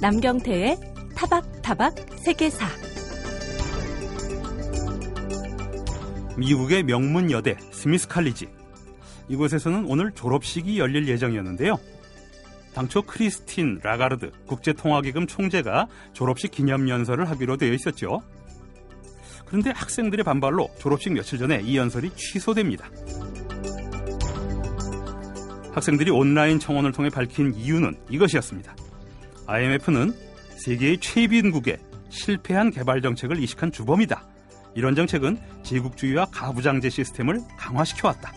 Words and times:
남경태의 0.00 0.78
타박타박 1.14 1.94
세계사 2.16 2.66
미국의 6.38 6.84
명문 6.84 7.30
여대 7.30 7.56
스미스 7.70 8.08
칼리지 8.08 8.48
이곳에서는 9.28 9.84
오늘 9.86 10.10
졸업식이 10.12 10.78
열릴 10.78 11.06
예정이었는데요. 11.06 11.78
당초 12.74 13.02
크리스틴 13.02 13.80
라가르드 13.82 14.30
국제통화기금 14.46 15.26
총재가 15.26 15.86
졸업식 16.12 16.50
기념연설을 16.50 17.28
하기로 17.28 17.56
되어 17.56 17.72
있었죠. 17.72 18.22
그런데 19.44 19.70
학생들의 19.70 20.24
반발로 20.24 20.70
졸업식 20.78 21.12
며칠 21.12 21.38
전에 21.38 21.60
이 21.62 21.76
연설이 21.76 22.10
취소됩니다. 22.14 22.88
학생들이 25.72 26.10
온라인 26.10 26.58
청원을 26.58 26.92
통해 26.92 27.08
밝힌 27.08 27.54
이유는 27.54 27.96
이것이었습니다. 28.08 28.74
IMF는 29.46 30.12
세계의 30.56 30.98
최빈국에 30.98 31.78
실패한 32.08 32.70
개발 32.70 33.00
정책을 33.00 33.38
이식한 33.42 33.72
주범이다. 33.72 34.26
이런 34.74 34.94
정책은 34.94 35.38
제국주의와 35.62 36.26
가부장제 36.26 36.90
시스템을 36.90 37.40
강화시켜왔다. 37.56 38.32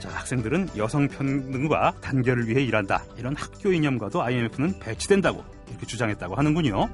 자, 0.00 0.10
학생들은 0.10 0.70
여성 0.76 1.08
평등과 1.08 1.94
단결을 2.00 2.48
위해 2.48 2.62
일한다. 2.62 3.04
이런 3.16 3.34
학교 3.34 3.72
이념과도 3.72 4.22
IMF는 4.22 4.78
배치된다고 4.78 5.42
이렇게 5.68 5.86
주장했다고 5.86 6.34
하는군요. 6.34 6.88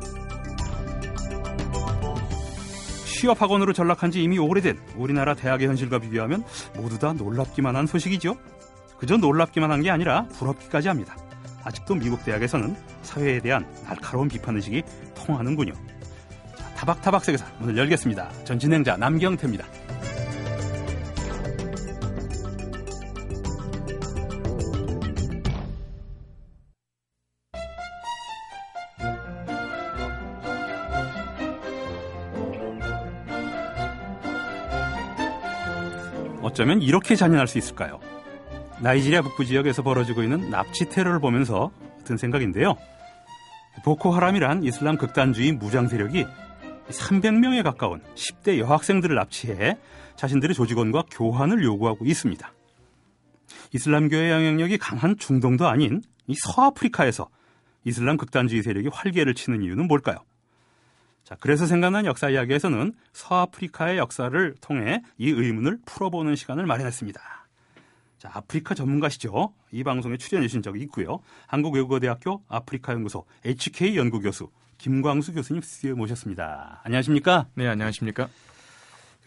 취업학원으로 3.04 3.72
전락한 3.72 4.10
지 4.10 4.22
이미 4.22 4.38
오래된 4.38 4.78
우리나라 4.96 5.34
대학의 5.34 5.68
현실과 5.68 5.98
비교하면 6.00 6.44
모두 6.74 6.98
다 6.98 7.12
놀랍기만 7.12 7.76
한 7.76 7.86
소식이죠. 7.86 8.36
그저 9.02 9.16
놀랍기만 9.16 9.68
한 9.72 9.82
게 9.82 9.90
아니라 9.90 10.26
부럽기까지 10.28 10.86
합니다. 10.86 11.16
아직도 11.64 11.96
미국 11.96 12.24
대학에서는 12.24 12.76
사회에 13.02 13.40
대한 13.40 13.66
날카로운 13.84 14.28
비판 14.28 14.54
의식이 14.54 14.84
통하는군요. 15.16 15.72
자, 16.56 16.68
타박타박 16.76 17.24
세계사 17.24 17.44
오늘 17.60 17.76
열겠습니다. 17.76 18.44
전 18.44 18.60
진행자 18.60 18.96
남경태입니다. 18.98 19.66
어쩌면 36.40 36.80
이렇게 36.80 37.16
잔인할 37.16 37.48
수 37.48 37.58
있을까요? 37.58 37.98
나이지리아 38.82 39.22
북부 39.22 39.44
지역에서 39.44 39.84
벌어지고 39.84 40.24
있는 40.24 40.50
납치 40.50 40.88
테러를 40.88 41.20
보면서 41.20 41.70
든 42.04 42.16
생각인데요. 42.16 42.76
보코하람이란 43.84 44.64
이슬람 44.64 44.96
극단주의 44.96 45.52
무장 45.52 45.86
세력이 45.86 46.26
300명에 46.88 47.62
가까운 47.62 48.02
10대 48.16 48.58
여학생들을 48.58 49.14
납치해 49.14 49.78
자신들의 50.16 50.54
조직원과 50.56 51.04
교환을 51.12 51.62
요구하고 51.62 52.04
있습니다. 52.04 52.52
이슬람교의 53.72 54.32
영향력이 54.32 54.78
강한 54.78 55.16
중동도 55.16 55.68
아닌 55.68 56.02
이 56.26 56.34
서아프리카에서 56.34 57.28
이슬람 57.84 58.16
극단주의 58.16 58.62
세력이 58.64 58.88
활개를 58.92 59.34
치는 59.34 59.62
이유는 59.62 59.86
뭘까요? 59.86 60.16
자, 61.22 61.36
그래서 61.38 61.66
생각난 61.66 62.04
역사 62.04 62.28
이야기에서는 62.28 62.94
서아프리카의 63.12 63.98
역사를 63.98 64.54
통해 64.60 65.02
이 65.18 65.30
의문을 65.30 65.78
풀어보는 65.86 66.34
시간을 66.34 66.66
마련했습니다. 66.66 67.41
자, 68.22 68.30
아프리카 68.34 68.76
전문가시죠. 68.76 69.52
이 69.72 69.82
방송에 69.82 70.16
출연해 70.16 70.46
주신 70.46 70.62
적이 70.62 70.82
있고요. 70.82 71.18
한국외국어대학교 71.48 72.44
아프리카 72.46 72.92
연구소 72.92 73.26
HK 73.44 73.96
연구교수 73.96 74.48
김광수 74.78 75.32
교수님 75.32 75.60
스튜디오에 75.60 75.94
모셨습니다. 75.94 76.82
안녕하십니까? 76.84 77.48
네, 77.54 77.66
안녕하십니까? 77.66 78.28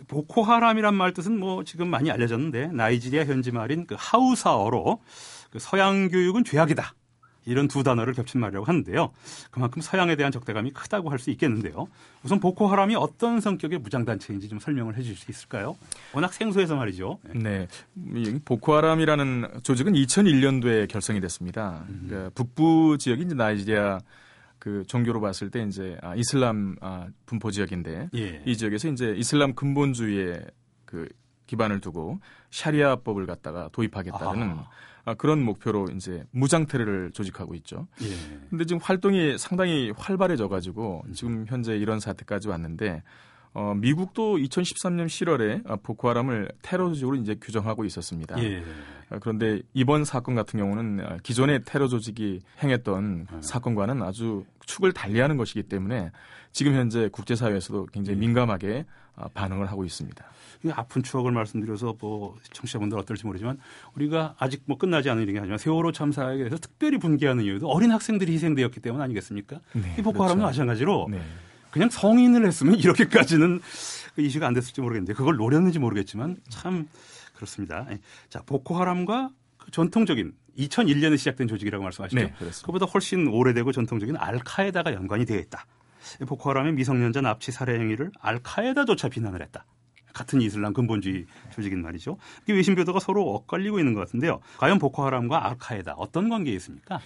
보코하람이란 0.08 0.96
말 0.96 1.14
뜻은 1.14 1.38
뭐 1.38 1.66
지금 1.66 1.90
많이 1.90 2.10
알려졌는데 2.10 2.68
나이지리아 2.68 3.26
현지 3.26 3.52
말인 3.52 3.86
그 3.86 3.98
하우사어로 4.00 5.02
그 5.52 5.60
서양 5.60 6.08
교육은 6.08 6.46
죄악이다. 6.46 6.94
이런 7.46 7.68
두 7.68 7.84
단어를 7.84 8.14
겹친 8.14 8.40
말이라고 8.42 8.66
하는데요. 8.66 9.12
그만큼 9.52 9.82
서양에 9.82 10.16
대한 10.16 10.32
적대감이 10.32 10.72
크다고 10.72 11.10
할 11.10 11.20
수 11.20 11.32
있겠는데요. 11.32 11.88
우선 12.24 12.40
보코하람이 12.40 12.96
어떤 12.96 13.40
성격의 13.40 13.80
무장단체인지 13.80 14.50
좀 14.50 14.60
설명을 14.60 14.98
해 14.98 15.02
주실 15.02 15.16
수 15.18 15.32
있을까요? 15.32 15.78
워낙 16.14 16.34
생소해서 16.34 16.76
말이죠. 16.76 17.20
네. 17.34 17.68
보코하람이라는 18.44 19.62
조직은 19.64 19.94
2001년도에 19.94 20.88
결성이 20.88 21.22
됐습니다. 21.22 21.86
음. 21.90 22.06
그러니까 22.08 22.32
북부 22.36 22.98
지역이 23.00 23.24
이제 23.24 23.34
나이지리아 23.36 24.00
그 24.60 24.84
종교로 24.88 25.22
봤을 25.22 25.52
때 25.52 25.64
이제 25.64 25.98
아, 26.02 26.16
이슬람 26.16 26.76
아, 26.82 27.08
분포 27.26 27.52
지역인데 27.52 28.10
예. 28.16 28.42
이 28.46 28.58
지역에서 28.58 28.88
이제 28.90 29.14
이슬람 29.16 29.54
근본주의에 29.54 30.42
그 30.86 31.08
기반을 31.48 31.80
두고 31.82 32.20
샤리아법을 32.50 33.26
갖다가 33.28 33.70
도입하겠다는 33.72 34.50
아. 34.50 34.70
아, 35.06 35.14
그런 35.14 35.44
목표로 35.44 35.88
이제 35.96 36.24
무장 36.32 36.66
테러를 36.66 37.12
조직하고 37.12 37.54
있죠. 37.56 37.88
예. 38.02 38.08
근데 38.50 38.66
지금 38.66 38.80
활동이 38.82 39.38
상당히 39.38 39.92
활발해져 39.96 40.48
가지고 40.48 41.04
지금 41.14 41.46
현재 41.48 41.78
이런 41.78 42.00
사태까지 42.00 42.50
왔는데 42.50 43.04
어, 43.54 43.74
미국도 43.74 44.38
2013년 44.38 45.06
10월에 45.06 45.82
보코하람을 45.84 46.50
테러 46.62 46.90
조직으로 46.90 47.16
이제 47.16 47.36
규정하고 47.40 47.86
있었습니다. 47.86 48.42
예. 48.44 48.64
어, 49.12 49.20
그런데 49.22 49.62
이번 49.74 50.04
사건 50.04 50.36
같은 50.36 50.60
경우는 50.60 51.20
기존의 51.24 51.62
테러 51.66 51.88
조직이 51.88 52.42
행했던 52.62 53.28
아. 53.30 53.42
사건과는 53.42 54.02
아주 54.02 54.44
축을 54.66 54.92
달리하는 54.92 55.38
것이기 55.38 55.64
때문에 55.64 56.12
지금 56.52 56.74
현재 56.74 57.10
국제사회에서도 57.10 57.88
굉장히 57.88 58.18
예. 58.18 58.20
민감하게 58.20 58.86
아, 59.16 59.28
반응을 59.34 59.68
하고 59.68 59.86
있습니다. 59.86 60.26
아픈 60.72 61.04
추억을 61.04 61.32
말씀드려서 61.32 61.96
뭐 62.00 62.36
청취자분들 62.52 62.98
어떨지 62.98 63.26
모르지만 63.26 63.60
우리가 63.94 64.36
아직 64.40 64.64
뭐 64.66 64.78
끝나지 64.78 65.10
않은 65.10 65.24
일이 65.24 65.38
하지만 65.38 65.58
세월호 65.58 65.92
참사에 65.92 66.38
대해서 66.38 66.58
특별히 66.58 66.98
분개하는 66.98 67.44
이유도 67.44 67.70
어린 67.70 67.92
학생들이 67.92 68.34
희생되었기 68.34 68.80
때문 68.80 69.02
아니겠습니까? 69.02 69.60
네, 69.74 69.96
이 70.00 70.02
보코하람도 70.02 70.42
그렇죠. 70.42 70.62
마찬가지로 70.62 71.08
네. 71.12 71.22
그냥 71.72 71.90
성인을 71.90 72.46
했으면 72.48 72.76
이렇게까지는 72.76 73.62
그 74.16 74.22
이슈가 74.22 74.48
안 74.48 74.54
됐을지 74.54 74.82
모르겠는데 74.82 75.14
그걸 75.14 75.36
노렸는지 75.36 75.78
모르겠지만 75.78 76.38
참 76.50 76.88
그렇습니다. 77.36 77.86
예. 77.92 78.00
자 78.30 78.42
보코하람과 78.46 79.30
그 79.58 79.72
전통적인 79.72 80.34
2001년에 80.58 81.18
시작된 81.18 81.48
조직이라고 81.48 81.84
말씀하시죠. 81.84 82.22
네, 82.22 82.34
그보다 82.64 82.86
훨씬 82.86 83.28
오래되고 83.28 83.72
전통적인 83.72 84.18
알카에다가 84.18 84.94
연관이 84.94 85.26
되어 85.26 85.40
있다. 85.40 85.66
보코하람의 86.28 86.74
미성년자 86.74 87.22
납치 87.22 87.52
살해 87.52 87.80
행위를 87.80 88.12
알카에다조차 88.20 89.10
비난을 89.10 89.42
했다. 89.42 89.66
같은 90.14 90.42
이슬람 90.42 90.74
근본주의 90.74 91.26
조직인 91.52 91.82
말이죠. 91.82 92.18
이 92.48 92.54
외신 92.54 92.74
보도가 92.76 93.00
서로 93.00 93.24
엇갈리고 93.34 93.80
있는 93.80 93.94
것 93.94 94.00
같은데요. 94.02 94.40
과연 94.58 94.80
보코하람과 94.80 95.48
알카에다 95.48 95.96
어떤 95.98 96.30
관계에 96.30 96.54
있습니까? 96.56 97.02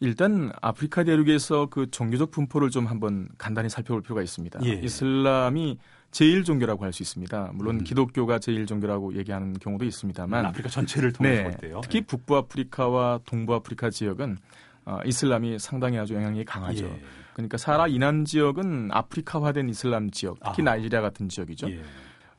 일단 0.00 0.52
아프리카 0.60 1.04
대륙에서 1.04 1.66
그 1.66 1.90
종교적 1.90 2.30
분포를 2.30 2.70
좀 2.70 2.86
한번 2.86 3.28
간단히 3.38 3.68
살펴볼 3.68 4.02
필요가 4.02 4.22
있습니다. 4.22 4.60
예. 4.64 4.72
이슬람이 4.74 5.78
제일 6.14 6.44
종교라고 6.44 6.84
할 6.84 6.92
수 6.92 7.02
있습니다. 7.02 7.50
물론 7.54 7.80
음. 7.80 7.84
기독교가 7.84 8.38
제일 8.38 8.66
종교라고 8.66 9.16
얘기하는 9.16 9.52
경우도 9.54 9.84
있습니다만 9.84 10.46
아프리카 10.46 10.68
전체를 10.68 11.12
통해서 11.12 11.42
네, 11.42 11.50
볼때요. 11.50 11.80
특히 11.82 12.00
네. 12.02 12.06
북부 12.06 12.36
아프리카와 12.36 13.20
동부 13.26 13.52
아프리카 13.52 13.90
지역은 13.90 14.38
어, 14.84 15.00
이슬람이 15.04 15.58
상당히 15.58 15.98
아주 15.98 16.14
영향력이 16.14 16.44
강하죠. 16.44 16.84
예. 16.84 17.00
그러니까 17.32 17.56
사라 17.56 17.88
이남 17.88 18.24
지역은 18.24 18.90
아프리카화된 18.92 19.68
이슬람 19.68 20.08
지역, 20.12 20.38
특히 20.44 20.62
아. 20.62 20.66
나이지리아 20.66 21.00
같은 21.00 21.28
지역이죠. 21.28 21.68
예. 21.70 21.82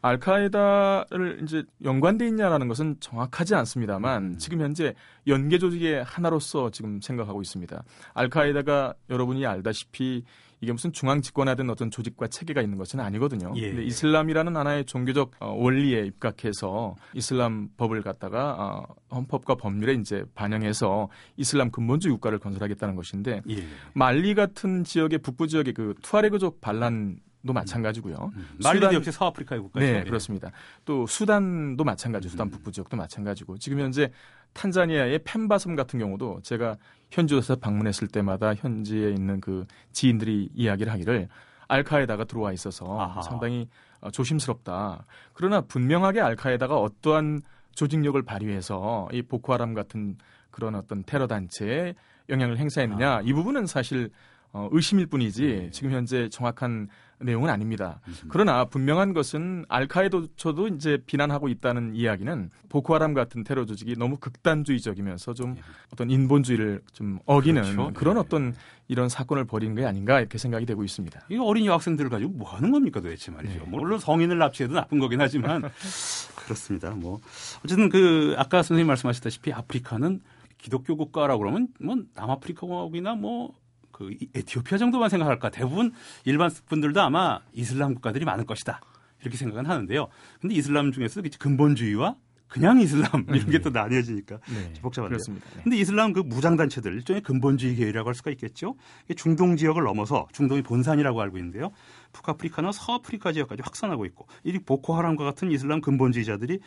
알카에다를 0.01 1.39
이제 1.43 1.63
연관돼 1.83 2.27
있냐라는 2.27 2.67
것은 2.69 2.95
정확하지 3.01 3.55
않습니다만 3.55 4.23
음. 4.23 4.37
지금 4.37 4.61
현재 4.61 4.93
연계 5.27 5.57
조직의 5.57 6.03
하나로서 6.03 6.69
지금 6.69 7.01
생각하고 7.01 7.41
있습니다. 7.41 7.83
알카에다가 8.13 8.93
여러분이 9.09 9.45
알다시피 9.45 10.23
이게 10.61 10.71
무슨 10.71 10.91
중앙 10.93 11.21
집권하던 11.21 11.69
어떤 11.69 11.91
조직과 11.91 12.27
체계가 12.27 12.61
있는 12.61 12.77
것은 12.77 12.99
아니거든요. 12.99 13.53
예. 13.55 13.69
근데 13.69 13.83
이슬람이라는 13.83 14.55
하나의 14.55 14.85
종교적 14.85 15.31
어, 15.39 15.51
원리에 15.51 16.05
입각해서 16.05 16.95
이슬람 17.13 17.69
법을 17.77 18.01
갖다가 18.01 18.55
어, 18.57 18.95
헌법과 19.15 19.55
법률에 19.55 19.93
이제 19.93 20.23
반영해서 20.33 21.09
이슬람 21.37 21.71
근본주의 21.71 22.13
국가를 22.13 22.39
건설하겠다는 22.39 22.95
것인데 22.95 23.41
예. 23.49 23.63
말리 23.93 24.33
같은 24.33 24.83
지역의 24.83 25.19
북부 25.19 25.47
지역의 25.47 25.73
그 25.73 25.93
투아레그족 26.01 26.61
반란 26.61 27.19
도 27.45 27.53
마찬가지고요. 27.53 28.31
음. 28.35 28.39
음. 28.39 28.57
말리도 28.63 28.93
역시 28.95 29.11
서아프리카의 29.11 29.61
국가죠. 29.61 29.85
네, 29.85 30.03
그렇습니다. 30.03 30.51
또 30.83 31.05
수단도 31.05 31.83
마찬가지, 31.83 32.27
수단 32.27 32.47
음. 32.47 32.51
북부 32.51 32.71
지역도 32.71 32.97
마찬가지고 32.97 33.59
지금 33.59 33.79
현재 33.79 34.09
탄자니아의 34.55 35.19
펜바섬 35.23 35.75
같은 35.75 35.99
경우도 35.99 36.39
제가 36.41 36.77
현지에서 37.11 37.55
방문했을 37.57 38.07
때마다 38.07 38.55
현지에 38.55 39.11
있는 39.11 39.39
그 39.39 39.65
지인들이 39.91 40.49
이야기를 40.55 40.91
하기를 40.91 41.27
알카에다가 41.67 42.23
들어와 42.23 42.51
있어서 42.53 42.99
아하. 42.99 43.21
상당히 43.21 43.67
어, 44.01 44.09
조심스럽다. 44.09 45.05
그러나 45.33 45.61
분명하게 45.61 46.21
알카에다가 46.21 46.77
어떠한 46.79 47.41
조직력을 47.75 48.21
발휘해서 48.23 49.09
이 49.11 49.21
보코하람 49.21 49.73
같은 49.73 50.17
그런 50.51 50.75
어떤 50.75 51.03
테러 51.03 51.27
단체에 51.27 51.93
영향을 52.29 52.57
행사했느냐 52.57 53.17
아. 53.17 53.21
이 53.21 53.33
부분은 53.33 53.65
사실 53.65 54.09
어, 54.55 54.69
의심일 54.71 55.07
뿐이지 55.07 55.45
네. 55.45 55.69
지금 55.69 55.91
현재 55.91 56.29
정확한 56.29 56.87
내용은 57.19 57.49
아닙니다. 57.49 57.99
음. 58.07 58.13
그러나 58.29 58.63
분명한 58.63 59.13
것은 59.13 59.65
알카에도저도 59.67 60.69
이제 60.69 60.97
비난하고 61.05 61.49
있다는 61.49 61.93
이야기는 61.93 62.51
보코하람 62.69 63.13
같은 63.13 63.43
테러 63.43 63.65
조직이 63.65 63.97
너무 63.97 64.15
극단주의적이면서 64.15 65.33
좀 65.33 65.55
네. 65.55 65.61
어떤 65.91 66.09
인본주의를 66.09 66.81
좀 66.93 67.19
어기는 67.25 67.61
그렇죠. 67.63 67.91
그런 67.93 68.13
네. 68.13 68.21
어떤 68.21 68.55
이런 68.87 69.09
사건을 69.09 69.43
벌이는 69.43 69.75
게 69.75 69.83
아닌가 69.83 70.21
이렇게 70.21 70.37
생각이 70.37 70.65
되고 70.65 70.85
있습니다. 70.85 71.25
이 71.29 71.37
어린이 71.37 71.67
학생들을 71.67 72.09
가지고 72.09 72.31
뭐 72.31 72.49
하는 72.49 72.71
겁니까 72.71 73.01
도대체 73.01 73.31
말이죠. 73.31 73.59
네. 73.59 73.65
물론 73.67 73.99
성인을 73.99 74.37
납치해도 74.37 74.73
나쁜 74.73 74.99
거긴 74.99 75.19
하지만 75.19 75.63
그렇습니다. 76.45 76.91
뭐 76.91 77.19
어쨌든 77.65 77.89
그 77.89 78.35
아까 78.37 78.63
선생님 78.63 78.87
말씀하셨다시피 78.87 79.51
아프리카는 79.51 80.21
기독교 80.57 80.95
국가라고 80.95 81.39
그러면 81.39 81.67
뭐 81.81 81.97
남아프리카 82.13 82.61
공화국이나 82.61 83.15
뭐 83.15 83.53
그 83.95 84.13
에티오피아 84.33 84.77
정도만 84.77 85.07
생각할까 85.07 85.49
대부분 85.51 85.93
일반 86.25 86.51
분들도 86.67 86.99
아마 87.01 87.39
이슬람 87.53 87.93
국가들이 87.93 88.25
많을 88.25 88.45
것이다 88.45 88.81
이렇게 89.21 89.37
생각은 89.37 89.65
하는데요. 89.65 90.09
근데 90.41 90.53
이슬람 90.53 90.91
중에서 90.91 91.21
근본주의와 91.39 92.17
그냥 92.49 92.81
이슬람 92.81 93.25
이런 93.33 93.49
게또 93.49 93.69
음. 93.69 93.73
나뉘어지니까 93.73 94.39
네. 94.49 94.73
복잡한데요. 94.81 95.07
그렇습니다. 95.07 95.47
네. 95.55 95.63
근데 95.63 95.77
이슬람 95.77 96.11
그 96.11 96.19
무장 96.19 96.57
단체들 96.57 96.93
일종의 96.93 97.21
근본주의 97.21 97.73
계열이라고 97.77 98.07
할 98.07 98.15
수가 98.15 98.31
있겠죠. 98.31 98.75
중동 99.15 99.55
지역을 99.55 99.83
넘어서 99.83 100.27
중동이 100.33 100.61
본산이라고 100.61 101.21
알고 101.21 101.37
있는데요. 101.37 101.71
북아프리카나 102.11 102.73
서아프리카 102.73 103.31
지역까지 103.31 103.61
확산하고 103.63 104.05
있고 104.07 104.27
이 104.43 104.59
보코하람과 104.59 105.23
같은 105.23 105.51
이슬람 105.51 105.79
근본주의자들이 105.79 106.59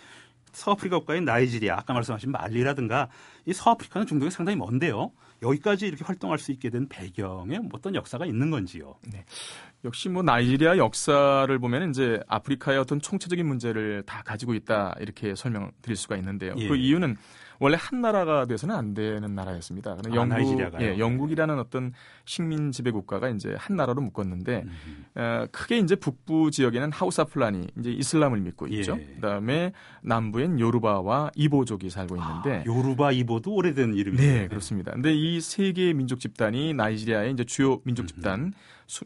서아프리카 0.53 0.99
국가인 1.01 1.27
나이지리아, 1.27 1.77
아까 1.77 1.93
말씀하신 1.93 2.33
말리라든가 2.33 3.09
이 3.45 3.53
서아프리카는 3.53 4.07
중동이 4.07 4.31
상당히 4.31 4.57
먼데요. 4.57 5.13
여기까지 5.43 5.87
이렇게 5.87 6.05
활동할 6.05 6.39
수 6.39 6.53
있게 6.53 6.71
된 6.71 6.89
배경에 6.89 7.59
어떤 7.73 7.95
역사가 7.95 8.27
있는 8.27 8.51
건지요. 8.51 8.97
네. 9.13 9.25
역시 9.85 10.09
뭐 10.09 10.23
나이지리아 10.23 10.77
역사를 10.77 11.59
보면 11.59 11.91
이제 11.91 12.21
아프리카의 12.27 12.79
어떤 12.79 13.01
총체적인 13.01 13.47
문제를 13.47 14.03
다 14.05 14.23
가지고 14.25 14.55
있다 14.55 14.97
이렇게 15.01 15.35
설명드릴 15.35 15.97
수가 15.97 16.17
있는데요. 16.17 16.55
예. 16.57 16.69
그 16.69 16.77
이유는 16.77 17.17
원래 17.61 17.77
한 17.79 18.01
나라가 18.01 18.45
돼서는 18.47 18.75
안 18.75 18.95
되는 18.95 19.35
나라였습니다. 19.35 19.93
아, 19.93 19.97
영국? 20.15 20.37
예, 20.81 20.99
영국이라는 20.99 21.59
어떤 21.59 21.93
식민 22.25 22.71
지배 22.71 22.91
국가가 22.93 23.29
이제 23.29 23.55
한 23.59 23.77
나라로 23.77 24.01
묶었는데 24.03 24.65
어, 25.17 25.47
크게 25.51 25.79
이제 25.79 25.97
북부 25.97 26.51
지역에는 26.51 26.93
하우사 26.93 27.25
플라니 27.25 27.67
이제 27.79 27.91
이슬람을 27.91 28.41
믿고 28.41 28.69
있죠. 28.69 28.97
예. 29.01 29.15
그다음에 29.17 29.73
남부엔 30.03 30.61
요르바와 30.61 31.33
이보족이 31.35 31.91
살고 31.91 32.17
있는데 32.17 32.59
아, 32.59 32.65
요르바 32.65 33.13
이보도 33.13 33.55
오래된 33.55 33.95
이름이죠. 33.95 34.23
네, 34.23 34.49
그렇습니다. 34.49 34.93
근데 34.93 35.15
이 35.15 35.41
세 35.41 35.73
개의 35.73 35.95
민족 35.95 36.21
집단이 36.21 36.75
나이지리아의 36.75 37.33
이제 37.33 37.45
주요 37.45 37.81
민족 37.85 38.07
집단 38.07 38.53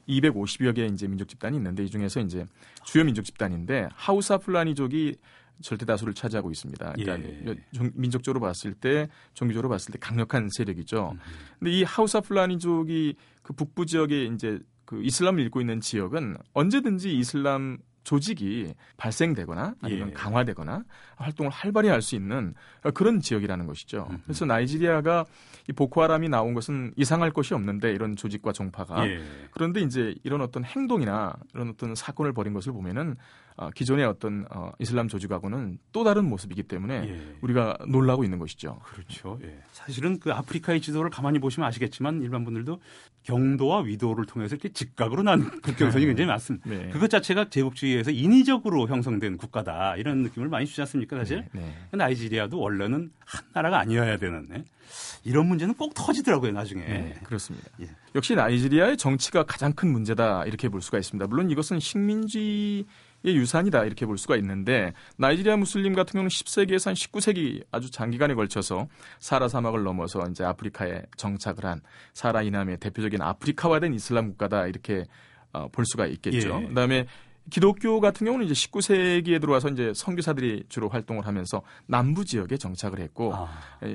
250여 0.08 0.74
개의 0.74 0.90
이제 0.90 1.06
민족 1.06 1.28
집단이 1.28 1.56
있는데 1.56 1.84
이 1.84 1.90
중에서 1.90 2.20
이제 2.20 2.46
주요 2.84 3.04
민족 3.04 3.24
집단인데 3.24 3.88
하우사 3.94 4.38
풀라니족이 4.38 5.16
절대 5.62 5.86
다수를 5.86 6.14
차지하고 6.14 6.50
있습니다. 6.50 6.92
그러니까 6.92 7.28
예. 7.46 7.56
민족적으로 7.94 8.40
봤을 8.40 8.74
때 8.74 9.08
종교적으로 9.34 9.68
봤을 9.68 9.92
때 9.92 9.98
강력한 9.98 10.48
세력이죠. 10.50 11.12
음. 11.14 11.18
근데 11.58 11.70
이 11.72 11.82
하우사 11.82 12.20
풀라니족이 12.20 13.14
그 13.42 13.52
북부 13.52 13.86
지역에 13.86 14.24
이제 14.24 14.58
그 14.84 15.02
이슬람을 15.02 15.40
믿고 15.46 15.60
있는 15.60 15.80
지역은 15.80 16.36
언제든지 16.52 17.16
이슬람 17.16 17.78
조직이 18.04 18.74
발생되거나 18.96 19.74
아니면 19.80 20.08
예. 20.08 20.12
강화되거나 20.12 20.84
활동을 21.16 21.50
활발히 21.50 21.88
할 21.88 22.02
수 22.02 22.16
있는 22.16 22.54
그런 22.94 23.20
지역이라는 23.20 23.66
것이죠. 23.66 24.08
그래서 24.24 24.44
나이지리아가 24.44 25.24
이 25.68 25.72
보코하람이 25.72 26.28
나온 26.28 26.52
것은 26.52 26.92
이상할 26.96 27.30
것이 27.30 27.54
없는데 27.54 27.92
이런 27.92 28.16
조직과 28.16 28.52
종파가 28.52 29.08
예. 29.08 29.22
그런데 29.52 29.80
이제 29.80 30.16
이런 30.24 30.40
어떤 30.40 30.64
행동이나 30.64 31.34
이런 31.54 31.70
어떤 31.70 31.94
사건을 31.94 32.32
벌인 32.32 32.52
것을 32.52 32.72
보면은 32.72 33.16
어, 33.56 33.70
기존의 33.70 34.04
어떤 34.06 34.46
어, 34.50 34.72
이슬람 34.78 35.08
조직하고는 35.08 35.78
또 35.92 36.04
다른 36.04 36.24
모습이기 36.24 36.62
때문에 36.64 36.94
예. 37.08 37.36
우리가 37.42 37.78
놀라고 37.86 38.24
있는 38.24 38.38
것이죠. 38.38 38.80
그렇죠. 38.82 39.38
예. 39.44 39.60
사실은 39.72 40.18
그 40.18 40.32
아프리카의 40.32 40.80
지도를 40.80 41.10
가만히 41.10 41.38
보시면 41.38 41.68
아시겠지만 41.68 42.22
일반 42.22 42.44
분들도 42.44 42.80
경도와 43.24 43.82
위도를 43.82 44.24
통해서 44.24 44.56
이렇게 44.56 44.70
직각으로 44.70 45.22
난 45.22 45.60
국경선이 45.60 46.04
굉장히 46.06 46.26
많습니다. 46.28 46.68
네. 46.68 46.88
그것 46.90 47.08
자체가 47.08 47.50
제국주의 47.50 47.91
에서 47.98 48.10
인위적으로 48.10 48.88
형성된 48.88 49.36
국가다 49.36 49.96
이런 49.96 50.22
느낌을 50.22 50.48
많이 50.48 50.66
주지 50.66 50.80
않습니까 50.82 51.16
사실? 51.16 51.46
네. 51.52 51.60
네. 51.60 51.96
나이지리아도 51.96 52.58
원래는 52.58 53.10
한 53.24 53.44
나라가 53.52 53.78
아니어야 53.80 54.16
되는 54.18 54.46
네? 54.48 54.64
이런 55.24 55.46
문제는 55.46 55.74
꼭 55.74 55.94
터지더라고요 55.94 56.52
나중에. 56.52 56.84
네, 56.84 57.14
그렇습니다. 57.22 57.68
예. 57.80 57.88
역시 58.14 58.34
나이지리아의 58.34 58.96
정치가 58.96 59.44
가장 59.44 59.72
큰 59.72 59.90
문제다 59.90 60.44
이렇게 60.44 60.68
볼 60.68 60.82
수가 60.82 60.98
있습니다. 60.98 61.26
물론 61.28 61.50
이것은 61.50 61.80
식민지 61.80 62.86
의 63.24 63.36
유산이다 63.36 63.84
이렇게 63.84 64.04
볼 64.04 64.18
수가 64.18 64.34
있는데 64.36 64.94
나이지리아 65.16 65.56
무슬림 65.56 65.94
같은 65.94 66.12
경우는 66.12 66.28
10세기에서 66.28 66.86
한 66.86 66.94
19세기 66.94 67.64
아주 67.70 67.88
장기간에 67.88 68.34
걸쳐서 68.34 68.88
사라 69.20 69.46
사막을 69.46 69.84
넘어서 69.84 70.26
이제 70.28 70.42
아프리카에 70.42 71.02
정착을 71.16 71.64
한 71.64 71.82
사라 72.14 72.42
이남의 72.42 72.78
대표적인 72.78 73.22
아프리카화된 73.22 73.94
이슬람 73.94 74.30
국가다 74.30 74.66
이렇게 74.66 75.04
어, 75.52 75.68
볼 75.68 75.84
수가 75.86 76.06
있겠죠. 76.06 76.62
예. 76.62 76.66
그다음에 76.68 77.06
기독교 77.50 78.00
같은 78.00 78.24
경우는 78.24 78.46
이제 78.46 78.54
19세기에 78.54 79.40
들어와서 79.40 79.68
이제 79.68 79.92
선교사들이 79.94 80.64
주로 80.68 80.88
활동을 80.88 81.26
하면서 81.26 81.62
남부 81.86 82.24
지역에 82.24 82.56
정착을 82.56 83.00
했고 83.00 83.34
아. 83.34 83.48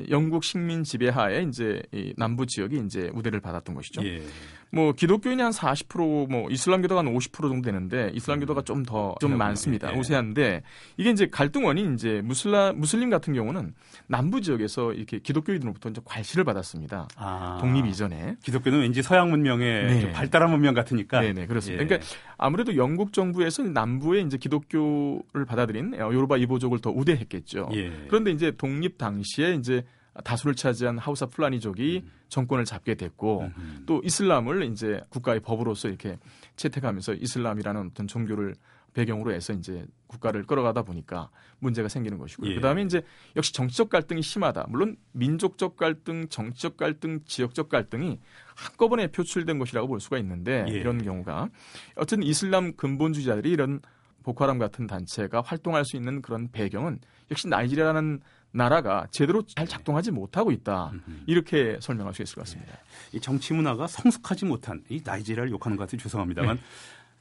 영국 0.10 0.44
식민 0.44 0.84
지배하에 0.84 1.44
이제 1.44 1.82
이 1.92 2.14
남부 2.18 2.46
지역이 2.46 2.82
이제 2.86 3.10
우대를 3.14 3.40
받았던 3.40 3.76
것이죠. 3.76 4.06
예. 4.06 4.22
뭐 4.70 4.92
기독교인이 4.92 5.42
한 5.42 5.52
40%뭐 5.52 6.50
이슬람교도가 6.50 7.00
한 7.00 7.14
50% 7.14 7.50
정도 7.50 7.62
되는데 7.62 8.12
이슬람교도가 8.14 8.64
좀 8.64 8.84
더좀 8.84 9.16
좀 9.20 9.32
음. 9.34 9.38
많습니다. 9.38 9.94
예. 9.94 9.98
우세한데 9.98 10.64
이게 10.98 11.10
이제 11.10 11.28
갈등원이 11.28 11.94
이제 11.94 12.22
무슬라 12.24 12.74
무슬림 12.74 13.10
같은 13.10 13.34
경우는 13.34 13.74
남부 14.08 14.42
지역에서 14.42 14.94
이렇게 14.94 15.20
기독교인으로부터 15.20 15.90
이제 15.90 16.02
괄시를 16.04 16.44
받았습니다. 16.44 17.08
아. 17.16 17.58
독립 17.62 17.86
이전에 17.86 18.36
기독교는 18.44 18.82
왠지 18.82 19.02
서양 19.02 19.30
문명의 19.30 19.86
네. 19.86 20.12
발달한 20.12 20.52
문명 20.52 20.74
같으니까. 20.74 21.22
네네 21.22 21.48
그렇습니다. 21.48 21.84
예. 21.84 21.88
그러니까 21.88 22.08
아무래도 22.38 22.76
영국 22.76 23.14
정부 23.14 23.37
에서 23.46 23.64
남부에 23.64 24.22
이제 24.22 24.38
기독교를 24.38 25.46
받아들인 25.46 25.94
요르바 25.94 26.38
이보족을 26.38 26.80
더 26.80 26.90
우대했겠죠. 26.90 27.70
예. 27.74 27.92
그런데 28.08 28.32
이제 28.32 28.52
독립 28.58 28.98
당시에 28.98 29.56
이제 29.56 29.84
다수를 30.24 30.56
차지한 30.56 30.98
하우사 30.98 31.28
플라니족이 31.28 32.02
음. 32.04 32.12
정권을 32.30 32.66
잡게 32.66 32.96
됐고 32.96 33.52
음. 33.58 33.84
또 33.86 34.02
이슬람을 34.04 34.64
이제 34.64 35.02
국가의 35.10 35.40
법으로서 35.42 35.88
이렇게 35.88 36.18
채택하면서 36.56 37.16
이슬람이라는 37.16 37.90
어떤 37.92 38.08
종교를 38.08 38.56
배경으로 38.98 39.32
해서 39.32 39.54
이제 39.54 39.86
국가를 40.08 40.44
끌어가다 40.44 40.82
보니까 40.82 41.30
문제가 41.60 41.88
생기는 41.88 42.18
것이고요. 42.18 42.50
예. 42.50 42.56
그다음에 42.56 42.82
이제 42.82 43.04
역시 43.36 43.54
정치적 43.54 43.90
갈등이 43.90 44.24
심하다. 44.24 44.66
물론 44.70 44.98
민족적 45.12 45.78
갈등, 45.78 46.28
정치적 46.30 46.78
갈등, 46.78 47.20
지역적 47.26 47.70
갈등이 47.70 48.20
한꺼번에 48.56 49.08
표출된 49.08 49.60
것이라고 49.60 49.88
볼 49.88 50.00
수가 50.00 50.18
있는데 50.18 50.66
예. 50.70 50.74
이런 50.74 51.04
경우가 51.04 51.50
어쨌든 51.96 52.24
이슬람 52.24 52.76
근본주의자들이 52.76 53.52
이런 53.52 53.82
보카람 54.24 54.58
같은 54.58 54.88
단체가 54.88 55.42
활동할 55.42 55.86
수 55.86 55.96
있는 55.96 56.24
그런 56.24 56.50
배경은 56.52 57.00
역시 57.30 57.48
나이지리아라는 57.48 58.20
나라가 58.52 59.08
제대로 59.12 59.44
잘 59.44 59.68
작동하지 59.68 60.12
못하고 60.12 60.52
있다. 60.52 60.92
이렇게 61.28 61.78
설명할 61.82 62.14
수 62.14 62.24
있을 62.24 62.36
것 62.36 62.46
같습니다. 62.46 62.74
네. 62.74 63.18
이 63.18 63.22
정치 63.22 63.54
문화가 63.54 63.86
성숙하지 63.88 64.46
못한 64.46 64.84
이 64.90 65.02
나이지리아를 65.04 65.52
욕하는 65.52 65.78
것 65.78 65.84
같아서 65.84 66.02
죄송합니다만 66.02 66.56
네. 66.56 66.62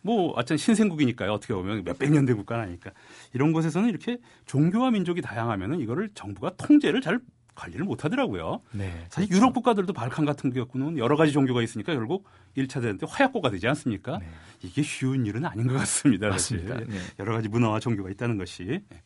뭐 0.07 0.31
어쨌든 0.37 0.57
신생국이니까요. 0.57 1.33
어떻게 1.33 1.53
보면 1.53 1.83
몇백 1.85 2.11
년 2.13 2.25
된 2.25 2.37
국가는 2.37 2.63
아니니까 2.63 2.93
이런 3.35 3.53
곳에서는 3.53 3.89
이렇게 3.89 4.19
종교와 4.47 4.91
민족이 4.93 5.21
다양하면은 5.21 5.81
이거를 5.81 6.11
정부가 6.15 6.55
통제를 6.57 7.01
잘 7.01 7.21
관리를 7.57 7.85
못 7.87 8.05
하더라고요. 8.05 8.61
네, 8.73 8.93
사실 9.09 9.29
그렇죠. 9.29 9.37
유럽 9.45 9.55
국가들도 9.55 9.93
발칸 9.95 10.27
같은 10.27 10.53
경우는 10.53 10.99
여러 10.99 11.17
가지 11.17 11.33
종교가 11.33 11.63
있으니까 11.63 11.95
결국 11.95 12.29
1차 12.57 12.83
대전 12.83 12.99
때 12.99 13.07
화약고가 13.09 13.51
되지 13.51 13.67
않습니까? 13.69 14.19
네. 14.19 14.27
이게 14.63 14.83
쉬운 14.83 15.25
일은 15.25 15.45
아닌 15.47 15.67
것 15.67 15.75
같습니다. 15.75 16.29
맞습니다. 16.29 16.77
네. 16.81 16.99
여러 17.19 17.33
가지 17.35 17.49
문화와 17.49 17.81
종교가 17.81 18.11
있다는 18.11 18.37
것이. 18.37 18.65
네. 18.65 19.03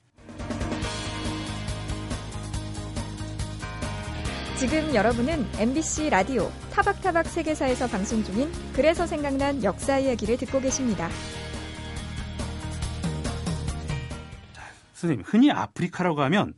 지금 4.60 4.94
여러분은 4.94 5.46
MBC 5.58 6.10
라디오 6.10 6.52
타박타박 6.70 7.24
세계사에서 7.24 7.86
방송 7.86 8.22
중인 8.22 8.52
그래서 8.74 9.06
생각난 9.06 9.64
역사 9.64 9.98
이야기를 9.98 10.36
듣고 10.36 10.60
계십니다. 10.60 11.08
자, 14.52 14.62
선생님, 14.92 15.24
흔히 15.26 15.50
아프리카라고 15.50 16.20
하면 16.24 16.52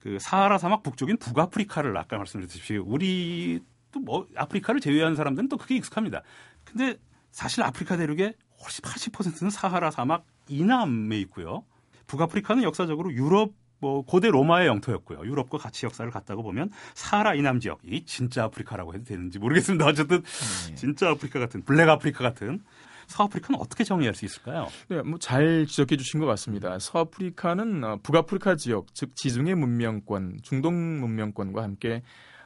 그 0.00 0.18
사하라 0.18 0.58
사막 0.58 0.82
북쪽인 0.82 1.16
북아프리카를 1.16 1.96
아까 1.96 2.16
말씀드렸듯이 2.16 2.76
우리 2.76 3.60
또 3.92 4.00
뭐 4.00 4.26
아프리카를 4.34 4.80
제외한 4.80 5.14
사람들은 5.14 5.48
또 5.48 5.56
그게 5.56 5.76
익숙합니다. 5.76 6.22
근데 6.64 6.96
사실 7.30 7.62
아프리카 7.62 7.96
대륙의 7.96 8.34
훨씬 8.64 8.82
80%는 8.82 9.50
사하라 9.50 9.92
사막 9.92 10.26
이남에 10.48 11.20
있고요. 11.20 11.64
북아프리카는 12.08 12.64
역사적으로 12.64 13.12
유럽 13.12 13.52
뭐 13.84 14.00
고대 14.02 14.30
로마의 14.30 14.66
영토였고요. 14.66 15.26
유럽과 15.26 15.58
같이 15.58 15.84
역사를 15.84 16.10
갔다고 16.10 16.42
보면 16.42 16.70
사하라 16.94 17.34
이남 17.34 17.60
지역 17.60 17.80
이 17.84 18.06
진짜 18.06 18.44
아프리카라고 18.44 18.94
해도 18.94 19.04
되는지 19.04 19.38
모르겠습니다. 19.38 19.84
어쨌든 19.86 20.22
네. 20.22 20.74
진짜 20.74 21.10
아프리카 21.10 21.38
같은 21.38 21.62
블랙 21.62 21.86
아프리카 21.90 22.24
같은 22.24 22.60
서아프리카는 23.08 23.60
어떻게 23.60 23.84
정의할 23.84 24.14
수 24.14 24.24
있을까요? 24.24 24.68
네, 24.88 25.02
뭐 25.02 25.18
잘 25.18 25.66
지적해 25.66 25.98
주신 25.98 26.18
것 26.20 26.24
같습니다. 26.24 26.78
서아프리카는 26.78 27.84
어, 27.84 27.98
북아프리카 28.02 28.56
지역, 28.56 28.94
즉 28.94 29.14
지중해 29.14 29.54
문명권, 29.54 30.38
중동 30.42 31.00
문명권과 31.00 31.62
함께 31.62 32.02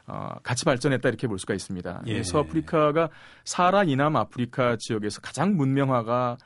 어, 0.08 0.30
같이 0.42 0.64
발전했다 0.64 1.08
이렇게 1.08 1.28
볼 1.28 1.38
수가 1.38 1.54
있습니다. 1.54 2.02
예. 2.08 2.24
서아프리카가 2.24 3.10
사하라 3.44 3.84
이남 3.84 4.16
아프리카 4.16 4.74
지역에서 4.76 5.20
가장 5.20 5.56
문명화가 5.56 6.38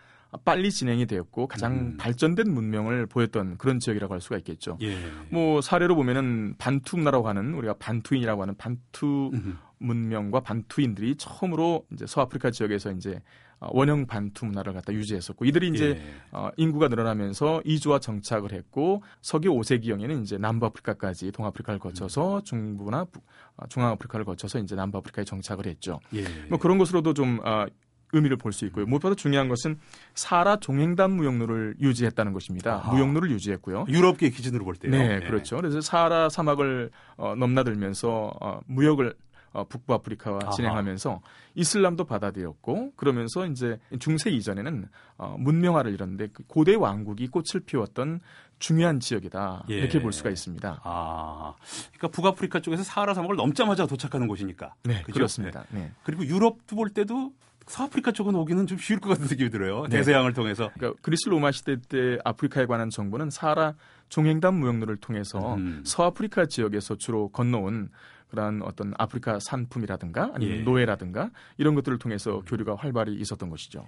빨리 0.44 0.70
진행이 0.70 1.06
되었고 1.06 1.46
가장 1.46 1.72
음. 1.72 1.96
발전된 1.98 2.52
문명을 2.52 3.06
보였던 3.06 3.58
그런 3.58 3.78
지역이라고 3.78 4.14
할 4.14 4.20
수가 4.20 4.38
있겠죠. 4.38 4.78
예. 4.80 4.96
뭐 5.30 5.60
사례로 5.60 5.94
보면은 5.94 6.54
반투 6.58 6.96
문화라고 6.96 7.28
하는 7.28 7.54
우리가 7.54 7.74
반투인이라고 7.74 8.42
하는 8.42 8.56
반투 8.56 9.30
음. 9.34 9.58
문명과 9.78 10.40
반투인들이 10.40 11.16
처음으로 11.16 11.86
이제 11.92 12.06
서아프리카 12.06 12.50
지역에서 12.50 12.92
이제 12.92 13.20
어, 13.62 13.68
원형 13.72 14.06
반투 14.06 14.46
문화를 14.46 14.72
갖다 14.72 14.92
유지했었고 14.92 15.44
이들이 15.44 15.68
이제 15.68 15.90
예. 15.90 16.02
어, 16.32 16.50
인구가 16.56 16.88
늘어나면서 16.88 17.62
이주와 17.64 18.00
정착을 18.00 18.52
했고 18.52 19.02
서기 19.20 19.48
5세기경에는 19.48 20.22
이제 20.22 20.38
남부아프리카까지 20.38 21.30
동아프리카를 21.32 21.78
거쳐서 21.78 22.36
음. 22.36 22.42
중부나 22.42 23.06
어, 23.56 23.66
중앙아프리카를 23.68 24.24
거쳐서 24.24 24.58
이제 24.58 24.74
남부아프리카에 24.74 25.24
정착을 25.24 25.66
했죠. 25.66 26.00
예. 26.14 26.24
뭐 26.48 26.58
그런 26.58 26.78
것으로도 26.78 27.14
좀 27.14 27.40
어, 27.44 27.66
의미를 28.12 28.37
볼 28.37 28.52
수 28.52 28.66
있고요. 28.66 28.85
무엇보다 28.87 29.14
중요한 29.14 29.49
것은 29.49 29.78
사라 30.14 30.57
종횡단 30.57 31.11
무역로를 31.12 31.76
유지했다는 31.81 32.33
것입니다. 32.35 32.75
아하. 32.75 32.92
무역로를 32.92 33.31
유지했고요. 33.31 33.87
유럽계 33.88 34.28
기준으로 34.31 34.64
볼 34.64 34.76
때요. 34.76 34.92
네, 34.92 35.19
네. 35.21 35.26
그렇죠. 35.26 35.57
그래서 35.57 35.81
사라 35.81 36.28
사막을 36.28 36.90
어, 37.16 37.35
넘나들면서 37.35 38.33
어, 38.40 38.61
무역을 38.66 39.14
어, 39.54 39.64
북부 39.64 39.92
아프리카와 39.95 40.40
아하. 40.45 40.50
진행하면서 40.52 41.21
이슬람도 41.54 42.04
받아들였고 42.04 42.92
그러면서 42.97 43.47
이제 43.47 43.78
중세 43.99 44.31
이전에는 44.31 44.88
어, 45.19 45.37
문명화를 45.38 45.92
이뤘는데 45.92 46.28
그 46.33 46.42
고대 46.47 46.75
왕국이 46.75 47.28
꽃을 47.28 47.62
피웠던 47.66 48.21
중요한 48.59 49.00
지역이다 49.00 49.64
예. 49.71 49.75
이렇게 49.75 50.00
볼 50.00 50.12
수가 50.12 50.31
있습니다. 50.31 50.81
아, 50.85 51.54
그러니까 51.88 52.09
북아프리카 52.09 52.61
쪽에서 52.61 52.83
사하라 52.83 53.12
사막을 53.14 53.37
넘자마자 53.37 53.87
도착하는 53.87 54.28
곳입니까? 54.28 54.75
네, 54.85 55.00
그죠? 55.02 55.14
그렇습니다. 55.14 55.64
네. 55.71 55.81
네. 55.81 55.92
그리고 56.04 56.25
유럽도 56.25 56.76
볼 56.76 56.90
때도 56.90 57.33
서아프리카 57.73 58.12
쪽은 58.12 58.35
오기는 58.35 58.67
좀 58.67 58.76
쉬울 58.76 59.00
것 59.00 59.09
같은 59.09 59.25
느낌이 59.25 59.49
들어요. 59.49 59.85
네. 59.85 59.97
대서양을 59.97 60.35
통해서. 60.35 60.71
그러니까 60.75 61.00
그리스 61.00 61.31
로마 61.31 61.52
시대 61.52 61.76
때 61.81 62.19
아프리카에 62.23 62.67
관한 62.67 62.91
정보는 62.91 63.31
사하라 63.31 63.75
종횡단 64.11 64.55
무역로를 64.55 64.99
통해서 64.99 65.55
음. 65.55 65.83
서아프리카 65.87 66.47
지역에서 66.47 66.97
주로 66.97 67.31
건너온 67.31 67.88
그러한 68.29 68.61
어떤 68.62 68.93
아프리카 68.99 69.38
산품이라든가 69.41 70.33
아니면 70.35 70.59
예. 70.59 70.62
노예라든가 70.62 71.31
이런 71.57 71.75
것들을 71.75 71.99
통해서 71.99 72.43
교류가 72.47 72.76
활발히 72.76 73.14
있었던 73.14 73.49
것이죠. 73.49 73.87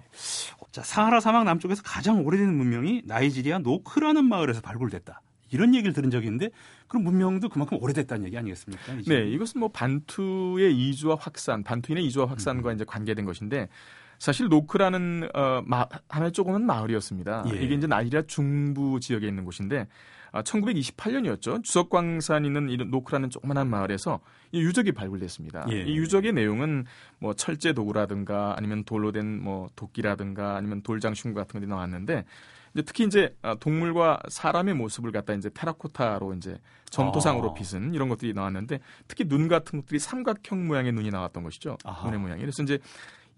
자, 0.71 0.81
사하라 0.81 1.19
사막 1.19 1.43
남쪽에서 1.43 1.83
가장 1.83 2.25
오래된 2.25 2.55
문명이 2.55 3.03
나이지리아 3.05 3.59
노크라는 3.59 4.25
마을에서 4.25 4.61
발굴됐다. 4.61 5.21
이런 5.55 5.73
얘기를 5.73 5.93
들은 5.93 6.11
적이 6.11 6.27
있는데 6.27 6.49
그럼 6.87 7.03
문명도 7.03 7.49
그만큼 7.49 7.77
오래됐다는 7.81 8.25
얘기 8.25 8.37
아니겠습니까? 8.37 8.83
네, 9.07 9.29
이것은 9.29 9.59
뭐 9.59 9.69
반투의 9.69 10.75
이주와 10.75 11.17
확산, 11.19 11.63
반투인의 11.63 12.05
이주와 12.05 12.27
확산과 12.27 12.71
음. 12.71 12.75
이제 12.75 12.83
관계된 12.85 13.25
것인데 13.25 13.69
사실 14.19 14.47
노크라는 14.47 15.29
어, 15.33 15.61
마, 15.65 15.85
하나의 16.09 16.31
조금은 16.31 16.65
마을이었습니다. 16.65 17.45
예. 17.53 17.63
이게 17.63 17.75
이제 17.75 17.87
나이지리아 17.87 18.23
중부 18.27 18.99
지역에 18.99 19.27
있는 19.27 19.43
곳인데 19.43 19.87
아, 20.31 20.41
1928년이었죠. 20.41 21.63
주석광산 21.63 22.43
있는 22.43 22.69
이 22.69 22.75
노크라는 22.75 23.29
조그만한 23.29 23.69
마을에서 23.69 24.19
이 24.51 24.61
유적이 24.61 24.91
발굴됐습니다. 24.91 25.67
예. 25.71 25.83
이 25.83 25.97
유적의 25.97 26.33
내용은 26.33 26.85
뭐 27.19 27.33
철제 27.33 27.71
도구라든가 27.73 28.55
아니면 28.57 28.83
돌로 28.83 29.11
된 29.11 29.25
뭐 29.41 29.69
도끼라든가 29.75 30.55
아니면 30.55 30.81
돌장신구 30.81 31.35
같은 31.35 31.53
것들이 31.53 31.69
나왔는데 31.69 32.25
이제 32.75 32.83
특히 32.83 33.05
이제 33.05 33.33
아, 33.41 33.55
동물과 33.55 34.23
사람의 34.27 34.73
모습을 34.75 35.11
갖다 35.11 35.33
이제 35.33 35.49
테라코타로 35.49 36.33
이제 36.33 36.59
점토상으로 36.91 37.51
아. 37.51 37.53
빚은 37.53 37.93
이런 37.93 38.09
것들이 38.09 38.33
나왔는데 38.33 38.79
특히 39.07 39.25
눈 39.25 39.47
같은 39.47 39.79
것들이 39.79 39.97
삼각형 39.97 40.67
모양의 40.67 40.91
눈이 40.91 41.09
나왔던 41.09 41.43
것이죠. 41.43 41.77
아하. 41.85 42.05
눈의 42.05 42.19
모양이. 42.19 42.41
그래서 42.41 42.61
이제 42.61 42.77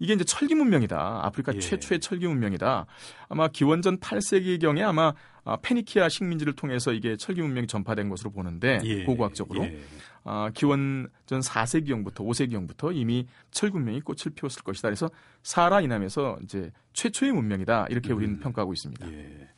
이게 0.00 0.12
이제 0.12 0.24
철기 0.24 0.54
문명이다. 0.54 1.26
아프리카 1.26 1.54
예. 1.54 1.58
최초의 1.58 2.00
철기 2.00 2.26
문명이다. 2.26 2.86
아마 3.28 3.48
기원전 3.48 3.98
8세기경에 3.98 4.82
아마 4.82 5.12
아, 5.44 5.56
페니키아 5.56 6.08
식민지를 6.08 6.54
통해서 6.54 6.92
이게 6.92 7.16
철기 7.16 7.40
문명이 7.40 7.66
전파된 7.68 8.08
것으로 8.08 8.30
보는데 8.30 8.80
예. 8.84 9.04
고고학적으로 9.04 9.64
예. 9.64 9.80
아, 10.24 10.50
기원전 10.54 11.40
4세기경부터 11.40 12.16
5세기경부터 12.16 12.94
이미 12.94 13.26
철기 13.50 13.76
문명이 13.76 14.00
꽃을 14.02 14.34
피웠을 14.34 14.62
것이다. 14.62 14.88
그래서 14.88 15.10
사라 15.42 15.80
이남에서 15.80 16.38
이제 16.42 16.70
최초의 16.92 17.32
문명이다. 17.32 17.86
이렇게 17.90 18.12
우리는 18.12 18.34
음. 18.34 18.40
평가하고 18.40 18.72
있습니다. 18.72 19.10
예. 19.12 19.48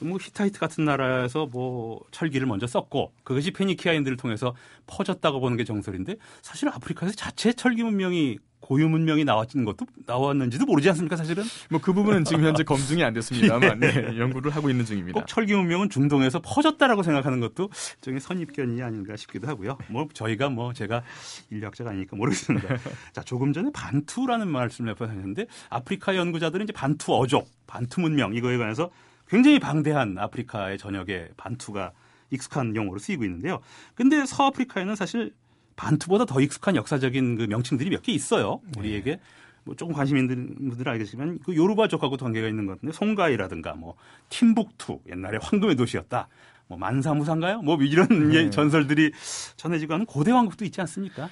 뭐 0.00 0.18
히타이트 0.20 0.58
같은 0.58 0.84
나라에서 0.84 1.46
뭐 1.46 2.00
철기를 2.10 2.46
먼저 2.46 2.66
썼고 2.66 3.12
그것이 3.24 3.50
페니키아인들을 3.50 4.16
통해서 4.16 4.54
퍼졌다고 4.86 5.40
보는 5.40 5.56
게 5.56 5.64
정설인데 5.64 6.16
사실 6.42 6.68
아프리카에서 6.68 7.14
자체 7.16 7.52
철기 7.52 7.82
문명이 7.82 8.38
고유 8.60 8.88
문명이 8.88 9.24
나왔는 9.24 9.64
것도 9.64 9.86
나왔는지도 10.06 10.66
모르지 10.66 10.88
않습니까 10.90 11.16
사실은? 11.16 11.44
뭐 11.70 11.80
그 11.80 11.92
부분은 11.92 12.24
지금 12.24 12.44
현재 12.44 12.64
검증이 12.64 13.02
안 13.02 13.14
됐습니다만 13.14 13.80
예. 13.82 13.86
네, 14.12 14.18
연구를 14.18 14.54
하고 14.54 14.68
있는 14.68 14.84
중입니다. 14.84 15.18
꼭 15.18 15.26
철기 15.26 15.54
문명은 15.54 15.88
중동에서 15.88 16.40
퍼졌다라고 16.40 17.02
생각하는 17.02 17.40
것도 17.40 17.70
일종의 17.96 18.20
선입견이 18.20 18.82
아닌가 18.82 19.16
싶기도 19.16 19.48
하고요. 19.48 19.78
뭐 19.88 20.06
저희가 20.12 20.50
뭐 20.50 20.72
제가 20.72 21.02
인류학자가 21.50 21.90
아니니까 21.90 22.16
모르겠습니다. 22.16 22.68
자 23.14 23.22
조금 23.22 23.52
전에 23.52 23.70
반투라는 23.72 24.48
말씀을 24.48 24.94
하셨는데 24.98 25.46
아프리카 25.70 26.14
연구자들은 26.16 26.64
이제 26.64 26.72
반투 26.72 27.14
어족, 27.14 27.48
반투 27.66 28.00
문명 28.00 28.34
이거에 28.34 28.58
관해서 28.58 28.90
굉장히 29.28 29.58
방대한 29.58 30.18
아프리카의 30.18 30.78
전역에 30.78 31.28
반투가 31.36 31.92
익숙한 32.30 32.76
용어로 32.76 32.98
쓰이고 32.98 33.24
있는데요. 33.24 33.60
근데 33.94 34.26
서아프리카에는 34.26 34.94
사실 34.96 35.32
반투보다 35.78 36.24
더 36.26 36.40
익숙한 36.40 36.76
역사적인 36.76 37.36
그 37.36 37.42
명칭들이 37.44 37.88
몇 37.90 38.02
개 38.02 38.12
있어요. 38.12 38.60
우리에게 38.76 39.12
네. 39.12 39.20
뭐 39.64 39.74
조금 39.76 39.94
관심 39.94 40.16
있는 40.16 40.54
분들은 40.70 40.92
알겠지만 40.92 41.38
그 41.44 41.54
요르바족하고 41.54 42.16
관계가 42.16 42.48
있는 42.48 42.66
것 42.66 42.72
같은데 42.74 42.92
송가이라든가 42.92 43.74
뭐 43.74 43.94
팀북투 44.28 45.00
옛날에 45.08 45.38
황금의 45.40 45.76
도시였다. 45.76 46.28
뭐 46.66 46.76
만사무사인가요? 46.78 47.62
뭐 47.62 47.78
이런 47.82 48.28
네. 48.30 48.50
전설들이 48.50 49.12
전해지고 49.56 49.94
하는 49.94 50.04
고대 50.06 50.32
왕국도 50.32 50.64
있지 50.66 50.80
않습니까? 50.82 51.30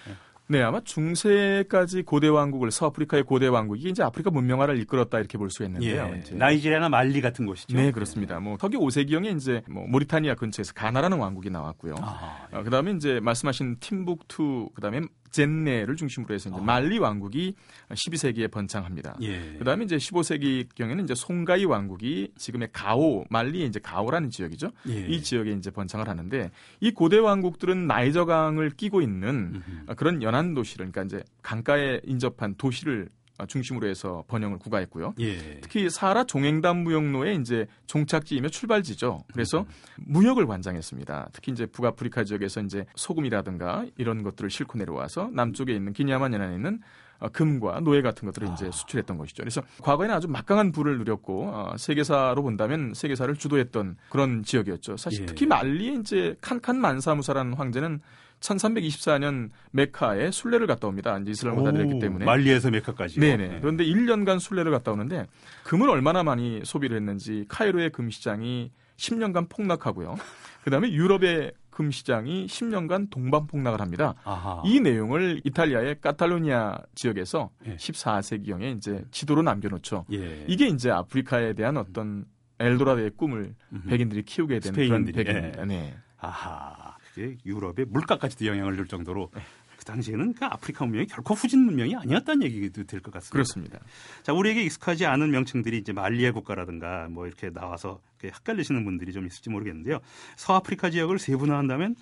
네. 0.49 0.59
네, 0.59 0.63
아마 0.63 0.81
중세까지 0.81 2.03
고대 2.03 2.29
왕국을 2.29 2.71
서아프리카의 2.71 3.25
고대 3.25 3.47
왕국이 3.49 3.89
이제 3.89 4.03
아프리카 4.03 4.31
문명화를 4.31 4.79
이끌었다 4.81 5.19
이렇게 5.19 5.39
볼 5.39 5.51
수 5.51 5.65
있는데요. 5.65 6.11
예, 6.13 6.35
나이지리아나 6.37 6.89
말리 6.89 7.21
같은 7.21 7.47
곳이죠. 7.47 7.77
네, 7.77 7.91
그렇습니다. 7.91 8.39
뭐 8.41 8.57
서기 8.61 8.77
5세기경에 8.77 9.37
이제 9.37 9.63
뭐 9.69 9.87
모리타니아 9.87 10.35
근처에서 10.35 10.73
가나라는 10.75 11.19
왕국이 11.19 11.51
나왔고요. 11.51 11.95
아, 12.01 12.47
예. 12.53 12.57
어, 12.57 12.63
그다음에 12.63 12.93
이제 12.93 13.21
말씀하신 13.21 13.77
팀북투 13.81 14.71
그다음에 14.75 15.01
젠네를 15.31 15.97
중심으로 15.97 16.35
해서 16.35 16.49
이제 16.49 16.59
아. 16.59 16.63
말리 16.63 16.99
왕국이 16.99 17.55
12세기에 17.91 18.51
번창합니다. 18.51 19.17
예. 19.23 19.57
그다음에 19.59 19.85
이제 19.85 19.97
15세기 19.97 20.67
경에는 20.75 21.05
이제 21.05 21.15
송가이 21.15 21.65
왕국이 21.65 22.33
지금의 22.37 22.69
가오 22.73 23.25
말리의 23.31 23.67
이제 23.69 23.81
가오라는 23.81 24.31
지역이죠. 24.31 24.71
예. 24.89 25.07
이 25.07 25.23
지역에 25.23 25.53
이제 25.53 25.71
번창을 25.71 26.09
하는데 26.09 26.51
이 26.81 26.91
고대 26.91 27.19
왕국들은 27.19 27.87
나이저강을 27.87 28.71
끼고 28.71 29.01
있는 29.01 29.63
음흠. 29.87 29.95
그런 29.97 30.23
연안 30.23 30.55
도시를 30.55 30.91
그러니까 30.91 31.17
이제 31.17 31.25
강가에 31.43 32.01
인접한 32.05 32.55
도시를 32.57 33.09
중심으로 33.45 33.87
해서 33.87 34.25
번영을 34.29 34.59
구가했고요. 34.59 35.15
예. 35.21 35.61
특히 35.61 35.91
사하라 35.91 36.25
종횡단 36.25 36.83
무역로의 36.85 37.37
이제 37.37 37.67
종착지이며 37.87 38.49
출발지죠. 38.49 39.25
그래서 39.33 39.61
음. 39.61 39.67
무역을 40.07 40.47
관장했습니다. 40.47 41.29
특히 41.33 41.53
이제 41.53 41.67
북아프리카 41.67 42.25
지역에서 42.25 42.63
이제 42.63 42.87
소금이라든가 42.95 43.87
이런 43.99 44.23
것들을 44.23 44.49
싣고 44.49 44.79
내려와서 44.79 45.31
남쪽에 45.33 45.75
있는 45.75 45.93
기냐만 45.93 46.33
연안에 46.33 46.55
있는 46.55 46.81
어, 47.19 47.29
금과 47.29 47.81
노예 47.81 48.03
같은 48.03 48.27
것들을 48.27 48.49
아. 48.49 48.53
이제 48.53 48.71
수출했던 48.71 49.17
것이죠. 49.19 49.43
그래서 49.43 49.63
과거에는 49.83 50.15
아주 50.15 50.29
막강한 50.29 50.73
부를 50.73 50.99
누렸고 50.99 51.51
어, 51.53 51.77
세계사로 51.77 52.43
본다면 52.43 52.93
세계사를 52.95 53.35
주도했던 53.37 53.97
그런 54.11 54.43
지역이었죠. 54.43 54.97
사실 54.97 55.23
예. 55.23 55.27
특히 55.27 55.47
말리의 55.47 56.01
이제 56.01 56.37
칸칸 56.41 56.79
만사무사라는 56.79 57.55
황제는 57.55 58.01
1324년 58.47 59.51
메카에 59.73 60.31
순례를 60.31 60.67
갔다 60.67 60.87
옵니다. 60.89 61.19
이제 61.19 61.31
이슬람을 61.33 61.65
받아들였기 61.65 61.99
때문에. 61.99 62.25
말리에서 62.25 62.71
메카까지. 62.71 63.21
네네. 63.21 63.49
네. 63.49 63.59
그런데 63.61 63.85
1년간 63.85 64.39
순례를 64.39 64.71
갔다 64.73 64.93
오는데 64.93 65.27
금을 65.65 65.89
얼마나 65.89 66.23
많이 66.23 66.61
소비를 66.65 66.97
했는지 66.97 67.45
카이로의 67.49 67.91
금 67.91 68.11
시장이 68.11 68.71
10년간 68.97 69.49
폭락하고요. 69.49 70.17
그다음에 70.65 70.91
유럽의 70.91 71.53
금 71.71 71.91
시장이 71.91 72.47
10년간 72.47 73.11
동반 73.11 73.47
폭락을 73.47 73.83
합니다. 73.83 74.15
아하. 74.25 74.63
이 74.65 74.81
내용을 74.81 75.43
이탈리아의 75.45 76.01
카탈로니아 76.01 76.79
지역에서 76.95 77.51
예. 77.67 77.77
14세기경에 77.77 78.79
이제 78.79 79.05
지도로 79.11 79.43
남겨놓죠. 79.43 80.07
예. 80.13 80.47
이게 80.49 80.69
이제 80.69 80.91
아프리카에 80.91 81.53
대한 81.53 81.77
어떤 81.77 82.25
엘도라도의 82.59 83.11
꿈을 83.19 83.55
음흠. 83.75 83.89
백인들이 83.91 84.23
키우게 84.23 84.61
된 84.61 84.73
그런 84.73 85.05
백인입니다. 85.05 85.61
예. 85.61 85.67
네. 85.67 85.95
아하, 86.19 86.96
그게 87.17 87.39
유럽의 87.47 87.87
물가까지도 87.89 88.45
영향을 88.45 88.77
줄 88.77 88.87
정도로 88.87 89.31
네. 89.35 89.41
그 89.79 89.85
당시에는 89.87 90.35
그 90.35 90.45
아프리카 90.45 90.85
문명이 90.85 91.07
결코 91.07 91.33
후진 91.35 91.61
문명이 91.61 91.97
아니었다는 91.97 92.43
얘기도 92.43 92.85
될 92.85 93.01
것 93.01 93.11
같습니다. 93.15 93.33
그렇습니다. 93.33 93.79
자, 94.23 94.35
우리에게 94.35 94.63
익숙하지 94.63 95.07
않은 95.07 95.31
명칭들이 95.31 95.79
이제 95.79 95.93
말리의 95.93 96.33
국가라든가 96.33 97.09
뭐 97.11 97.27
이렇게 97.27 97.51
나와서 97.51 98.01
헷갈리시는 98.23 98.85
분들이 98.85 99.13
좀 99.13 99.27
있을지 99.27 99.49
모르겠는데요. 99.49 100.01
서아프리카 100.37 100.91
지역을 100.91 101.19
세분화한다면 101.19 101.97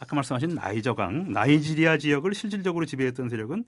아까 0.00 0.16
말씀하신 0.16 0.54
나이저강, 0.54 1.32
나이지리아 1.32 1.96
지역을 1.96 2.34
실질적으로 2.34 2.84
지배했던 2.84 3.28
세력은 3.28 3.64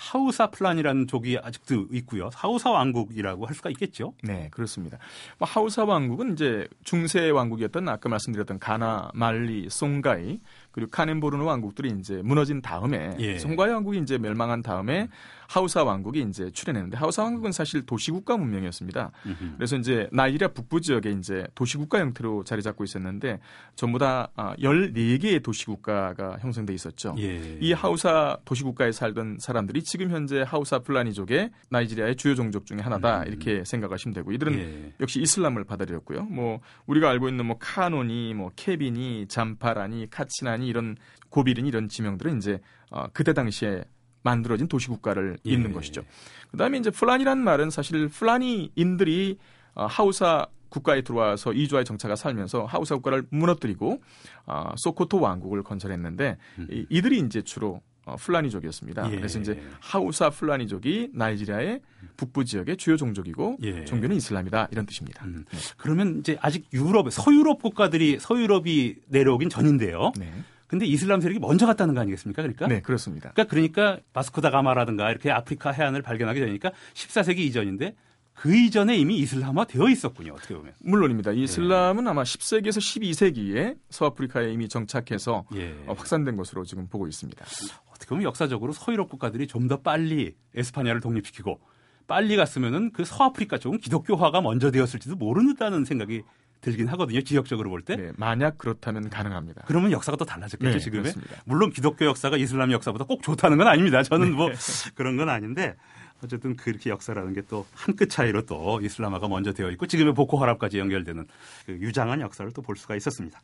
하우사 0.00 0.46
풀란이라는 0.46 1.06
족이 1.06 1.38
아직도 1.42 1.88
있고요. 1.92 2.30
하우사 2.34 2.70
왕국이라고 2.70 3.44
할 3.44 3.54
수가 3.54 3.68
있겠죠. 3.70 4.14
네, 4.22 4.48
그렇습니다. 4.50 4.98
뭐 5.36 5.46
하우사 5.46 5.84
왕국은 5.84 6.32
이제 6.32 6.66
중세 6.84 7.28
왕국이었던 7.28 7.86
아까 7.86 8.08
말씀드렸던 8.08 8.58
가나, 8.58 9.10
말리, 9.12 9.68
송가이 9.68 10.40
그리고 10.72 10.90
카넨보르는 10.90 11.44
왕국들이 11.44 11.90
이제 12.00 12.22
무너진 12.24 12.62
다음에 12.62 13.14
예. 13.18 13.38
송가이 13.38 13.70
왕국이 13.72 13.98
이제 13.98 14.16
멸망한 14.16 14.62
다음에 14.62 15.08
하우사 15.50 15.82
왕국이 15.82 16.24
이제 16.28 16.48
출현했는데 16.52 16.96
하우사 16.96 17.24
왕국은 17.24 17.50
사실 17.50 17.84
도시국가 17.84 18.36
문명이었습니다. 18.36 19.10
음흠. 19.26 19.54
그래서 19.56 19.76
이제 19.76 20.08
나이리아 20.12 20.48
북부 20.48 20.80
지역에 20.80 21.10
이제 21.10 21.44
도시국가 21.56 21.98
형태로 21.98 22.44
자리 22.44 22.62
잡고 22.62 22.84
있었는데 22.84 23.40
전부 23.74 23.98
다 23.98 24.30
14개의 24.36 25.40
아, 25.40 25.42
도시국가가 25.42 26.38
형성돼 26.38 26.72
있었죠. 26.74 27.16
예. 27.18 27.58
이 27.60 27.72
하우사 27.72 28.38
도시국가에 28.44 28.92
살던 28.92 29.38
사람들이 29.40 29.82
지금 29.82 30.12
현재 30.12 30.44
하우사 30.46 30.78
플라니족의 30.80 31.50
나이지리아의 31.68 32.14
주요 32.14 32.36
종족 32.36 32.64
중에 32.64 32.78
하나다 32.78 33.22
음. 33.22 33.26
이렇게 33.26 33.64
생각하시면 33.64 34.14
되고 34.14 34.30
이들은 34.30 34.54
예. 34.54 34.92
역시 35.00 35.20
이슬람을 35.20 35.64
받아들였고요. 35.64 36.26
뭐 36.26 36.60
우리가 36.86 37.10
알고 37.10 37.28
있는 37.28 37.44
뭐 37.46 37.56
카노니, 37.58 38.34
뭐 38.34 38.52
케비니, 38.54 39.26
잠파라니, 39.26 40.10
카치나니 40.10 40.68
이런 40.68 40.96
고비린 41.28 41.66
이런 41.66 41.88
지명들은 41.88 42.36
이제 42.36 42.60
어, 42.92 43.06
그때 43.12 43.32
당시에 43.32 43.82
만들어진 44.22 44.68
도시국가를 44.68 45.38
예. 45.46 45.50
잇는 45.50 45.72
것이죠. 45.72 46.02
그다음에 46.50 46.78
이제 46.78 46.90
풀란이라는 46.90 47.42
말은 47.42 47.70
사실 47.70 48.08
풀라니인들이 48.08 49.38
어, 49.74 49.86
하우사 49.86 50.46
국가에 50.68 51.02
들어와서 51.02 51.52
이주 51.52 51.84
와 51.84 51.89
정착해 51.89 52.16
살면서 52.16 52.64
하우사 52.64 52.96
국가를 52.96 53.24
무너뜨리고 53.30 54.00
어, 54.46 54.72
소코토 54.76 55.20
왕국을 55.20 55.62
건설했는데 55.62 56.38
음. 56.58 56.66
이, 56.70 56.86
이들이 56.88 57.18
이제 57.20 57.42
주로 57.42 57.82
어, 58.06 58.16
풀라니족이었습니다. 58.16 59.12
예. 59.12 59.16
그래서 59.16 59.38
이제 59.38 59.62
하우사 59.80 60.30
풀라니족이 60.30 61.10
나이지리아의 61.12 61.80
북부 62.16 62.44
지역의 62.44 62.76
주요 62.76 62.96
종족이고 62.96 63.58
예. 63.62 63.84
종교는 63.84 64.16
이슬람이다 64.16 64.68
이런 64.70 64.86
뜻입니다. 64.86 65.24
음. 65.26 65.44
네. 65.50 65.58
그러면 65.76 66.20
이제 66.20 66.38
아직 66.40 66.66
유럽 66.72 67.10
서유럽 67.12 67.60
국가들이 67.60 68.18
서유럽이 68.18 68.96
내려오긴 69.08 69.50
전인데요. 69.50 70.12
네. 70.18 70.32
근데 70.70 70.86
이슬람 70.86 71.20
세력이 71.20 71.40
먼저 71.40 71.66
갔다는 71.66 71.96
거 71.96 72.00
아니겠습니까? 72.00 72.42
그러니까 72.42 72.68
네, 72.68 72.80
그렇습니다. 72.80 73.32
그러니까 73.32 73.50
그러니까 73.50 73.98
바스코다 74.12 74.50
가마라든가 74.50 75.10
이렇게 75.10 75.32
아프리카 75.32 75.72
해안을 75.72 76.00
발견하게 76.00 76.38
되니까 76.38 76.70
14세기 76.94 77.38
이전인데 77.38 77.96
그 78.34 78.54
이전에 78.56 78.96
이미 78.96 79.18
이슬람화 79.18 79.64
되어 79.64 79.88
있었군요. 79.88 80.34
어떻게 80.34 80.54
보면. 80.54 80.72
물론입니다. 80.78 81.32
이슬람은 81.32 82.04
네. 82.04 82.10
아마 82.10 82.22
10세기에서 82.22 82.78
12세기에 82.78 83.78
서아프리카에 83.90 84.52
이미 84.52 84.68
정착해서 84.68 85.44
예. 85.56 85.74
어, 85.88 85.92
확산된 85.94 86.36
것으로 86.36 86.64
지금 86.64 86.86
보고 86.86 87.08
있습니다. 87.08 87.44
어떻게 87.90 88.06
보면 88.08 88.22
역사적으로 88.22 88.72
서유럽 88.72 89.08
국가들이 89.10 89.48
좀 89.48 89.66
더 89.66 89.78
빨리 89.78 90.36
에스파냐를 90.54 91.00
독립시키고 91.00 91.60
빨리 92.06 92.36
갔으면은 92.36 92.92
그 92.92 93.04
서아프리카 93.04 93.58
쪽은 93.58 93.78
기독교화가 93.80 94.40
먼저 94.40 94.70
되었을지도 94.70 95.16
모르는다는 95.16 95.84
생각이 95.84 96.22
들긴 96.60 96.88
하거든요. 96.88 97.20
지역적으로 97.22 97.70
볼 97.70 97.82
때. 97.82 97.96
네, 97.96 98.12
만약 98.16 98.58
그렇다면 98.58 99.08
가능합니다. 99.10 99.62
그러면 99.66 99.92
역사가 99.92 100.16
또 100.16 100.24
달라졌겠죠, 100.24 100.72
네, 100.72 100.78
지금의. 100.78 101.02
그렇습니다. 101.04 101.36
물론 101.46 101.70
기독교 101.70 102.04
역사가 102.04 102.36
이슬람 102.36 102.70
역사보다 102.72 103.04
꼭 103.06 103.22
좋다는 103.22 103.56
건 103.58 103.66
아닙니다. 103.68 104.02
저는 104.02 104.32
뭐 104.34 104.50
네. 104.50 104.54
그런 104.94 105.16
건 105.16 105.28
아닌데 105.28 105.74
어쨌든 106.22 106.54
그렇게 106.56 106.90
역사라는 106.90 107.32
게 107.32 107.40
또 107.42 107.64
한 107.74 107.96
끗 107.96 108.10
차이로 108.10 108.44
또 108.44 108.78
이슬람화가 108.82 109.26
먼저 109.28 109.52
되어 109.54 109.70
있고 109.70 109.86
지금의 109.86 110.12
보코 110.14 110.36
하랍까지 110.38 110.78
연결되는 110.78 111.26
그 111.66 111.72
유장한 111.72 112.20
역사를 112.20 112.50
또 112.52 112.60
볼 112.60 112.76
수가 112.76 112.94
있었습니다. 112.96 113.40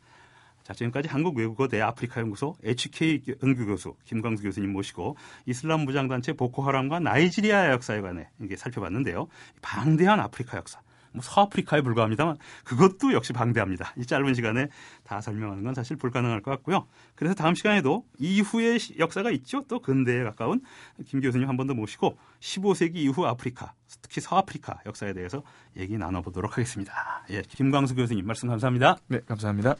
자, 0.63 0.73
지금까지 0.73 1.07
한국외국어대 1.07 1.79
아프리카연구소 1.81 2.57
HK 2.63 3.21
연구교수 3.41 3.95
김광수 4.05 4.43
교수님 4.43 4.73
모시고 4.73 5.15
이슬람 5.45 5.81
무장단체 5.85 6.33
보코하람과 6.33 6.99
나이지리아 6.99 7.71
역사에 7.71 8.01
관해 8.01 8.27
이게 8.41 8.55
살펴봤는데요. 8.57 9.27
방대한 9.61 10.19
아프리카 10.19 10.57
역사. 10.57 10.79
뭐 11.17 11.23
서아프리카에 11.23 11.81
불과합니다만 11.81 12.37
그것도 12.63 13.13
역시 13.13 13.33
방대합니다. 13.33 13.93
이 13.97 14.05
짧은 14.05 14.33
시간에 14.33 14.69
다 15.03 15.21
설명하는 15.21 15.63
건 15.63 15.73
사실 15.73 15.97
불가능할 15.97 16.41
것 16.41 16.51
같고요. 16.51 16.87
그래서 17.15 17.35
다음 17.35 17.53
시간에도 17.55 18.05
이후의 18.17 18.79
역사가 18.97 19.31
있죠. 19.31 19.63
또 19.67 19.79
근대에 19.81 20.23
가까운 20.23 20.61
김 21.05 21.19
교수님 21.21 21.47
한 21.47 21.57
번 21.57 21.67
더 21.67 21.73
모시고 21.73 22.17
15세기 22.39 22.95
이후 22.95 23.25
아프리카, 23.25 23.73
특히 24.01 24.21
서아프리카 24.21 24.79
역사에 24.85 25.13
대해서 25.13 25.43
얘기 25.75 25.97
나눠보도록 25.97 26.53
하겠습니다. 26.53 27.25
예, 27.29 27.41
김광수 27.41 27.95
교수님 27.95 28.25
말씀 28.25 28.47
감사합니다. 28.47 28.97
네, 29.07 29.19
감사합니다. 29.25 29.75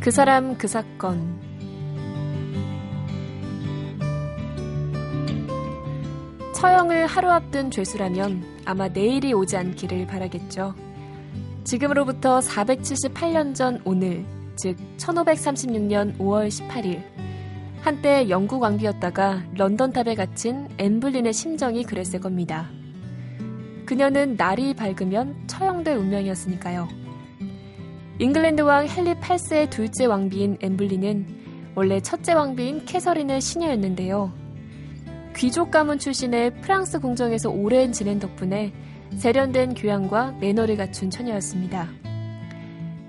그 0.00 0.10
사람 0.10 0.56
그 0.56 0.66
사건 0.66 1.39
처형을 6.60 7.06
하루 7.06 7.30
앞둔 7.30 7.70
죄수라면 7.70 8.44
아마 8.66 8.86
내일이 8.86 9.32
오지 9.32 9.56
않기를 9.56 10.06
바라겠죠. 10.06 10.74
지금으로부터 11.64 12.40
478년 12.40 13.54
전 13.54 13.80
오늘, 13.86 14.26
즉 14.56 14.76
1536년 14.98 16.18
5월 16.18 16.48
18일, 16.48 17.02
한때 17.80 18.28
영국 18.28 18.60
왕비였다가 18.60 19.42
런던탑에 19.56 20.14
갇힌 20.14 20.68
앤 20.76 20.91
불린의 20.91 21.32
심정이 21.32 21.82
그랬을 21.82 22.20
겁니다. 22.20 22.68
그녀는 23.86 24.36
날이 24.36 24.74
밝으면 24.74 25.34
처형될 25.46 25.96
운명이었으니까요. 25.96 26.88
잉글랜드 28.18 28.60
왕 28.60 28.86
헨리 28.86 29.14
8세의 29.14 29.70
둘째 29.70 30.04
왕비인 30.04 30.58
앤 30.60 30.88
불린은 30.88 31.72
원래 31.74 32.00
첫째 32.00 32.34
왕비인 32.34 32.84
캐서린의 32.84 33.40
시녀였는데요. 33.40 34.39
귀족 35.36 35.70
가문 35.70 35.98
출신의 35.98 36.60
프랑스 36.60 37.00
궁정에서 37.00 37.50
오래 37.50 37.92
지낸 37.92 38.18
덕분에 38.18 38.72
세련된 39.16 39.74
교양과 39.74 40.32
매너를 40.40 40.76
갖춘 40.76 41.10
처녀였습니다. 41.10 41.88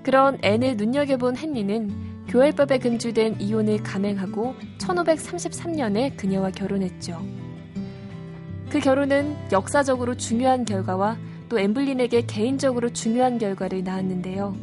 그런 0.02 0.38
앤을 0.42 0.76
눈여겨본 0.76 1.36
헨리는 1.36 2.12
교회법에 2.28 2.78
금주된 2.78 3.40
이혼을 3.40 3.82
감행하고 3.82 4.54
1533년에 4.78 6.16
그녀와 6.16 6.50
결혼했죠. 6.50 7.22
그 8.70 8.80
결혼은 8.80 9.36
역사적으로 9.52 10.16
중요한 10.16 10.64
결과와 10.64 11.18
또 11.48 11.58
엠블린에게 11.58 12.22
개인적으로 12.26 12.88
중요한 12.90 13.36
결과를 13.38 13.84
낳았는데요. 13.84 14.56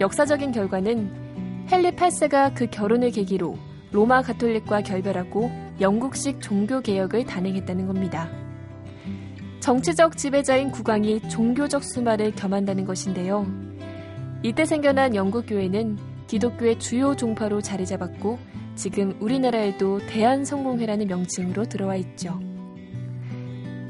역사적인 0.00 0.52
결과는 0.52 1.66
헨리 1.72 1.90
8세가 1.90 2.54
그 2.54 2.68
결혼을 2.68 3.10
계기로 3.10 3.58
로마 3.90 4.22
가톨릭과 4.22 4.82
결별하고 4.82 5.50
영국식 5.80 6.40
종교 6.40 6.80
개혁을 6.80 7.24
단행했다는 7.24 7.86
겁니다. 7.86 8.30
정치적 9.60 10.16
지배자인 10.16 10.70
국왕이 10.70 11.28
종교적 11.28 11.84
수말을 11.84 12.32
겸한다는 12.34 12.84
것인데요. 12.84 13.46
이때 14.42 14.64
생겨난 14.64 15.14
영국 15.14 15.46
교회는 15.46 15.98
기독교의 16.26 16.78
주요 16.78 17.16
종파로 17.16 17.60
자리 17.60 17.84
잡았고 17.86 18.38
지금 18.76 19.16
우리나라에도 19.20 19.98
대한성공회라는 20.06 21.08
명칭으로 21.08 21.64
들어와 21.64 21.96
있죠. 21.96 22.38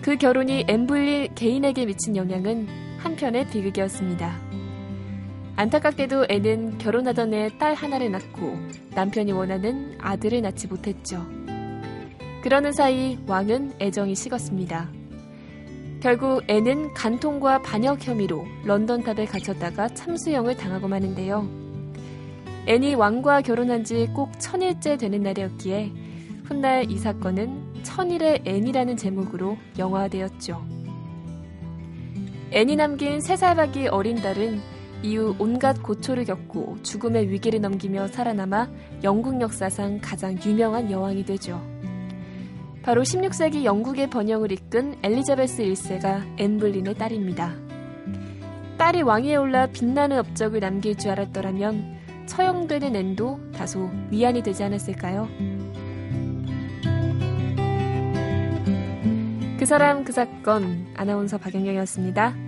그 0.00 0.16
결혼이 0.16 0.64
엠블리 0.66 1.34
개인에게 1.34 1.84
미친 1.84 2.16
영향은 2.16 2.66
한편의 2.98 3.48
비극이었습니다. 3.48 4.40
안타깝게도 5.56 6.26
애는 6.30 6.78
결혼하던 6.78 7.34
애딸 7.34 7.74
하나를 7.74 8.10
낳고 8.10 8.56
남편이 8.94 9.32
원하는 9.32 9.98
아들을 10.00 10.40
낳지 10.40 10.68
못했죠. 10.68 11.37
그러는 12.42 12.72
사이 12.72 13.18
왕은 13.26 13.74
애정이 13.80 14.14
식었습니다. 14.14 14.88
결국 16.00 16.44
애는 16.48 16.94
간통과 16.94 17.60
반역 17.62 18.06
혐의로 18.06 18.46
런던탑에 18.64 19.26
갇혔다가 19.26 19.88
참수형을 19.88 20.56
당하고 20.56 20.86
마는데요. 20.86 21.48
앤이 22.66 22.94
왕과 22.94 23.40
결혼한 23.40 23.82
지 23.82 24.06
꼭 24.14 24.30
천일째 24.38 24.96
되는 24.96 25.22
날이었기에 25.22 25.90
훗날 26.44 26.90
이 26.90 26.98
사건은 26.98 27.82
천일의 27.82 28.42
앤이라는 28.44 28.96
제목으로 28.96 29.56
영화화되었죠. 29.78 30.64
앤이 32.52 32.76
남긴 32.76 33.20
세 33.20 33.36
살밖에 33.36 33.88
어린 33.88 34.16
딸은 34.16 34.60
이후 35.02 35.34
온갖 35.38 35.82
고초를 35.82 36.24
겪고 36.24 36.78
죽음의 36.82 37.30
위기를 37.30 37.60
넘기며 37.60 38.08
살아남아 38.08 38.68
영국 39.02 39.40
역사상 39.40 39.98
가장 40.00 40.38
유명한 40.44 40.90
여왕이 40.90 41.24
되죠. 41.24 41.60
바로 42.88 43.02
16세기 43.02 43.64
영국의 43.64 44.08
번영을 44.08 44.50
이끈 44.50 44.96
엘리자베스 45.02 45.62
1세가 45.62 46.40
앤블린의 46.40 46.94
딸입니다. 46.94 47.54
딸이 48.78 49.02
왕위에 49.02 49.36
올라 49.36 49.66
빛나는 49.66 50.18
업적을 50.18 50.60
남길 50.60 50.96
줄 50.96 51.10
알았더라면 51.10 52.24
처형되는 52.24 52.96
앤도 52.96 53.52
다소 53.52 53.90
위안이 54.10 54.42
되지 54.42 54.64
않았을까요? 54.64 55.28
그 59.58 59.66
사람 59.66 60.02
그 60.02 60.12
사건 60.12 60.86
아나운서 60.96 61.36
박영경이었습니다. 61.36 62.47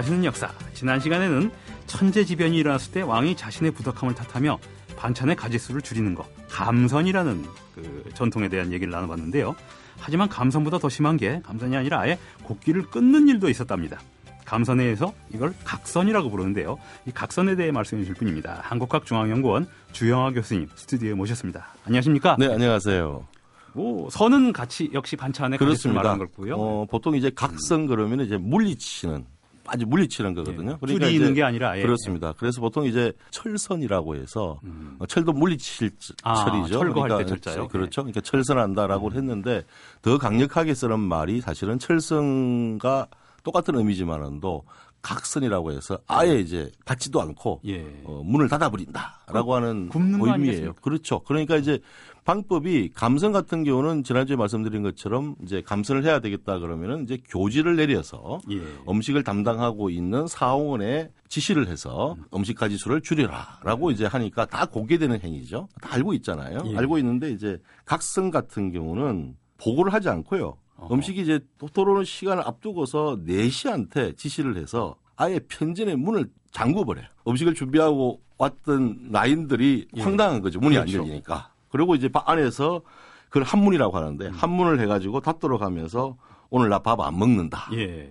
맛있는 0.00 0.24
역사. 0.24 0.50
지난 0.72 0.98
시간에는 0.98 1.50
천재지변이 1.86 2.56
일어났을 2.56 2.92
때 2.92 3.02
왕이 3.02 3.36
자신의 3.36 3.72
부덕함을 3.72 4.14
탓하며 4.14 4.58
반찬의 4.96 5.36
가짓수를 5.36 5.82
줄이는 5.82 6.14
것, 6.14 6.26
감선이라는 6.48 7.44
그 7.74 8.04
전통에 8.14 8.48
대한 8.48 8.72
얘기를 8.72 8.90
나눠봤는데요. 8.90 9.54
하지만 9.98 10.28
감선보다 10.28 10.78
더 10.78 10.88
심한 10.88 11.18
게 11.18 11.40
감선이 11.44 11.76
아니라 11.76 12.00
아예 12.00 12.18
곡기를 12.44 12.84
끊는 12.84 13.28
일도 13.28 13.50
있었답니다. 13.50 14.00
감선에서 14.46 15.12
이걸 15.34 15.52
각선이라고 15.64 16.30
부르는데요. 16.30 16.78
이 17.06 17.10
각선에 17.10 17.54
대해 17.56 17.70
말씀해 17.70 18.02
주실 18.02 18.14
분입니다. 18.14 18.60
한국학중앙연구원 18.62 19.68
주영아 19.92 20.30
교수님 20.32 20.68
스튜디오에 20.74 21.14
모셨습니다. 21.14 21.74
안녕하십니까? 21.84 22.36
네, 22.38 22.46
안녕하세요. 22.46 23.26
오, 23.74 24.08
선은 24.10 24.52
같이 24.52 24.90
역시 24.94 25.14
반찬에 25.16 25.58
그렇습니다. 25.58 26.02
말하는 26.02 26.18
걸고요. 26.18 26.54
어, 26.56 26.86
보통 26.90 27.14
이제 27.14 27.30
각선 27.34 27.86
그러면 27.86 28.20
이제 28.20 28.38
물리치는 28.38 29.24
아주 29.66 29.86
물리치는 29.86 30.34
거거든요. 30.34 30.78
예, 30.82 30.86
줄이는 30.86 31.10
이제 31.10 31.34
게 31.34 31.42
아니라 31.42 31.78
예. 31.78 31.82
그렇습니다. 31.82 32.32
그래서 32.36 32.60
보통 32.60 32.86
이제 32.86 33.12
철선이라고 33.30 34.16
해서 34.16 34.58
음. 34.64 34.96
어, 34.98 35.06
철도 35.06 35.32
물리칠 35.32 35.90
아, 36.22 36.34
철이죠. 36.34 36.78
철거할 36.78 37.18
때 37.18 37.26
철자요? 37.26 37.68
그렇죠. 37.68 38.02
그러니까 38.02 38.20
철선한다라고 38.20 39.12
했는데 39.12 39.64
더 40.02 40.18
강력하게 40.18 40.74
쓰는 40.74 40.98
말이 40.98 41.40
사실은 41.40 41.78
철선과 41.78 43.08
똑같은 43.42 43.76
의미지만은도 43.76 44.64
각선이라고 45.02 45.72
해서 45.72 45.98
아예 46.06 46.38
이제 46.38 46.70
받지도 46.84 47.20
않고 47.22 47.60
예. 47.66 48.02
어, 48.04 48.22
문을 48.24 48.48
닫아버린다라고 48.48 49.54
하는 49.54 49.88
거 49.88 49.98
의미예요. 49.98 50.32
아니겠습니까? 50.32 50.80
그렇죠. 50.82 51.20
그러니까 51.20 51.56
이제 51.56 51.78
방법이 52.24 52.90
감선 52.94 53.32
같은 53.32 53.64
경우는 53.64 54.04
지난주에 54.04 54.36
말씀드린 54.36 54.82
것처럼 54.82 55.36
이제 55.42 55.62
감선을 55.62 56.04
해야 56.04 56.20
되겠다 56.20 56.58
그러면은 56.58 57.04
이제 57.04 57.18
교지를 57.28 57.76
내려서 57.76 58.40
예. 58.50 58.60
음식을 58.88 59.24
담당하고 59.24 59.90
있는 59.90 60.26
사원에 60.26 61.10
지시를 61.28 61.68
해서 61.68 62.16
음식 62.34 62.56
가지수를 62.56 63.00
줄여라라고 63.00 63.90
이제 63.90 64.06
하니까 64.06 64.46
다 64.46 64.66
공개되는 64.66 65.20
행위죠. 65.20 65.68
다 65.80 65.94
알고 65.94 66.14
있잖아요. 66.14 66.62
예. 66.66 66.76
알고 66.76 66.98
있는데 66.98 67.30
이제 67.30 67.58
각선 67.84 68.30
같은 68.30 68.72
경우는 68.72 69.36
보고를 69.58 69.92
하지 69.92 70.08
않고요. 70.08 70.56
어허. 70.76 70.94
음식이 70.94 71.20
이제 71.20 71.40
도토로는 71.58 72.04
시간을 72.04 72.42
앞두고서 72.46 73.18
내시한테 73.24 74.12
지시를 74.14 74.56
해서 74.56 74.96
아예 75.16 75.38
편전의 75.38 75.96
문을 75.96 76.30
잠궈버려요. 76.52 77.06
음식을 77.28 77.54
준비하고 77.54 78.20
왔던 78.38 79.10
라인들이 79.12 79.88
예. 79.96 80.02
황당한 80.02 80.40
거죠. 80.40 80.58
문이 80.60 80.76
그렇죠. 80.76 80.98
안 80.98 81.06
열리니까. 81.06 81.52
그리고 81.70 81.94
이제 81.94 82.08
바- 82.08 82.22
안에서 82.26 82.82
그걸 83.28 83.44
한문이라고 83.44 83.96
하는데 83.96 84.26
음. 84.26 84.32
한문을 84.34 84.80
해가지고 84.80 85.20
닫도록 85.20 85.62
하면서 85.62 86.16
오늘 86.50 86.68
나 86.68 86.80
밥 86.80 87.00
안 87.00 87.18
먹는다. 87.18 87.68
예. 87.74 88.10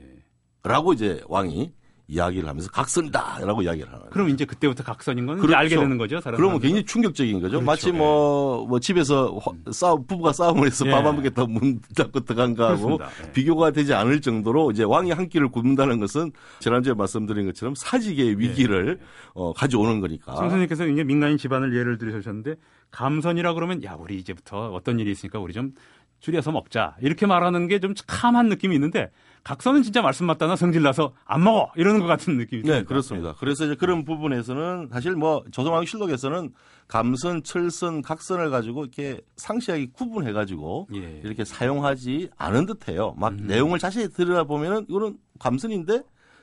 라고 0.64 0.94
이제 0.94 1.22
왕이 1.28 1.72
이야기를 2.12 2.50
하면서 2.50 2.72
각선이다라고 2.72 3.62
이야기를 3.62 3.88
하는 3.88 4.00
거예요. 4.00 4.10
그럼 4.12 4.30
이제 4.30 4.44
그때부터 4.44 4.84
각선인 4.84 5.28
건 5.28 5.38
그렇죠. 5.38 5.56
알게 5.58 5.76
되는 5.76 5.98
거죠. 5.98 6.20
사람 6.22 6.38
그러면 6.38 6.60
굉장히 6.60 6.84
충격적인 6.84 7.34
거죠. 7.36 7.50
그렇죠. 7.60 7.66
마치 7.66 7.92
뭐, 7.92 8.66
뭐 8.66 8.80
집에서 8.80 9.38
화- 9.38 9.72
싸움, 9.72 10.08
부부가 10.08 10.34
싸움을 10.34 10.66
해서 10.68 10.88
예. 10.88 10.92
밥안 10.92 11.16
먹겠다 11.18 11.46
문 11.46 11.80
닫고 11.96 12.22
들어간 12.22 12.56
거하고 12.56 12.98
그렇습니다. 12.98 13.28
예. 13.28 13.32
비교가 13.34 13.70
되지 13.72 13.94
않을 13.94 14.22
정도로 14.22 14.72
이제 14.72 14.84
왕이 14.86 15.12
한 15.12 15.30
끼를 15.30 15.50
굶는다는 15.50 16.00
것은 16.00 16.32
지난주에 16.62 16.94
말씀드린 16.96 17.46
것처럼 17.46 17.76
사직의 17.76 18.40
위기를 18.40 19.00
어, 19.36 19.54
가져오는 19.54 20.00
거니까. 20.00 20.32
송 20.34 20.44
선생님께서 20.50 20.88
이제 20.88 21.04
민간인 21.04 21.38
집안을 21.38 21.76
예를 21.78 22.00
들으셨는데 22.00 22.56
감선이라 22.92 23.54
그러면 23.54 23.84
야 23.84 23.96
우리 24.00 24.18
이제부터 24.18 24.72
어떤 24.72 25.00
일이 25.00 25.12
있으니까 25.12 25.40
우리 25.40 25.54
좀 25.54 25.74
줄여서 26.20 26.52
먹자 26.52 26.98
이렇게 27.02 27.26
말하는 27.26 27.68
게 27.68 27.80
좀 27.80 27.94
참한 27.96 28.50
느낌이 28.50 28.76
있는데 28.76 29.10
각선은 29.44 29.84
진짜 29.84 30.02
말씀 30.02 30.26
맞다나 30.26 30.58
성질나서 30.58 31.14
안 31.24 31.44
먹어 31.44 31.72
이러는 31.78 32.02
것 32.02 32.08
같은 32.08 32.36
느낌이 32.38 32.64
네, 32.64 32.68
듭니다. 32.68 32.88
그렇습니다. 32.90 33.36
그래서 33.40 33.66
이제 33.66 33.76
그런 33.76 34.04
부분에서는 34.04 34.90
사실 34.92 35.14
뭐 35.16 35.46
조선왕실록에서는 35.52 36.52
감선, 36.90 37.42
철선, 37.44 38.02
각선을 38.02 38.50
가지고 38.50 38.84
이렇게 38.84 39.22
상시하게 39.38 39.88
구분해 39.94 40.34
가지고 40.34 40.88
예. 40.94 41.22
이렇게 41.24 41.46
사용하지 41.46 42.32
않은 42.38 42.66
듯해요. 42.66 43.14
막 43.18 43.32
음. 43.34 43.48
내용을 43.48 43.80
자세히 43.80 44.10
들여다보면은 44.10 44.88
이거는 44.90 45.18
감선인데 45.40 46.02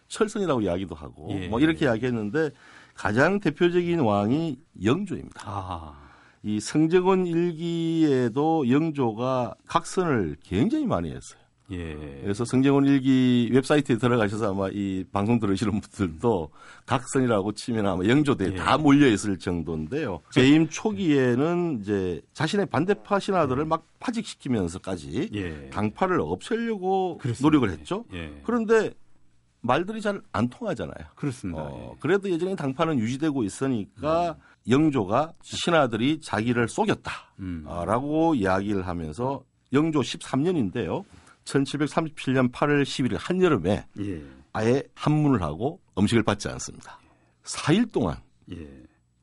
철선이라고 0.08 0.62
이야기도 0.62 0.94
하고 0.94 1.28
예. 1.32 1.48
뭐 1.48 1.60
이렇게 1.60 1.84
이야기했는데 1.84 2.50
가장 2.94 3.40
대표적인 3.40 4.00
왕이 4.00 4.56
영조입니다. 4.82 5.42
아, 5.44 6.05
이 6.46 6.60
성정원 6.60 7.26
일기에도 7.26 8.70
영조가 8.70 9.56
각선을 9.66 10.36
굉장히 10.44 10.86
많이 10.86 11.10
했어요. 11.10 11.40
예. 11.72 12.20
그래서 12.22 12.44
성정원 12.44 12.86
일기 12.86 13.50
웹사이트에 13.52 13.96
들어가셔서 13.98 14.52
아마 14.52 14.68
이 14.72 15.04
방송 15.10 15.40
들으시는 15.40 15.80
분들도 15.80 16.50
각선이라고 16.86 17.50
치면 17.50 17.84
아마 17.88 18.04
영조들이 18.04 18.52
예. 18.52 18.54
다 18.54 18.78
몰려 18.78 19.08
있을 19.08 19.40
정도인데요. 19.40 20.20
재임 20.30 20.68
초기에는 20.68 21.80
이제 21.80 22.22
자신의 22.32 22.66
반대파 22.66 23.18
신하들을 23.18 23.64
막 23.64 23.84
파직시키면서까지 23.98 25.30
예. 25.34 25.70
당파를 25.70 26.20
없애려고 26.20 27.18
그렇습니다. 27.18 27.42
노력을 27.42 27.68
했죠. 27.76 28.04
예. 28.12 28.40
그런데 28.44 28.92
말들이 29.62 30.00
잘 30.00 30.22
안 30.30 30.48
통하잖아요. 30.48 31.08
그렇습니다. 31.16 31.60
어, 31.60 31.90
예. 31.92 31.98
그래도 31.98 32.30
여전히 32.30 32.54
당파는 32.54 33.00
유지되고 33.00 33.42
있으니까 33.42 34.36
영조가 34.68 35.32
신하들이 35.42 36.20
자기를 36.20 36.68
속였다라고 36.68 38.30
음. 38.30 38.36
이야기를 38.36 38.86
하면서 38.86 39.42
영조 39.72 40.00
13년인데요. 40.00 41.04
1737년 41.44 42.50
8월 42.52 42.82
11일 42.82 43.16
한여름에 43.18 43.86
예. 44.00 44.22
아예 44.52 44.82
한문을 44.94 45.42
하고 45.42 45.80
음식을 45.96 46.22
받지 46.22 46.48
않습니다. 46.48 46.98
4일 47.44 47.92
동안 47.92 48.16
예. 48.52 48.66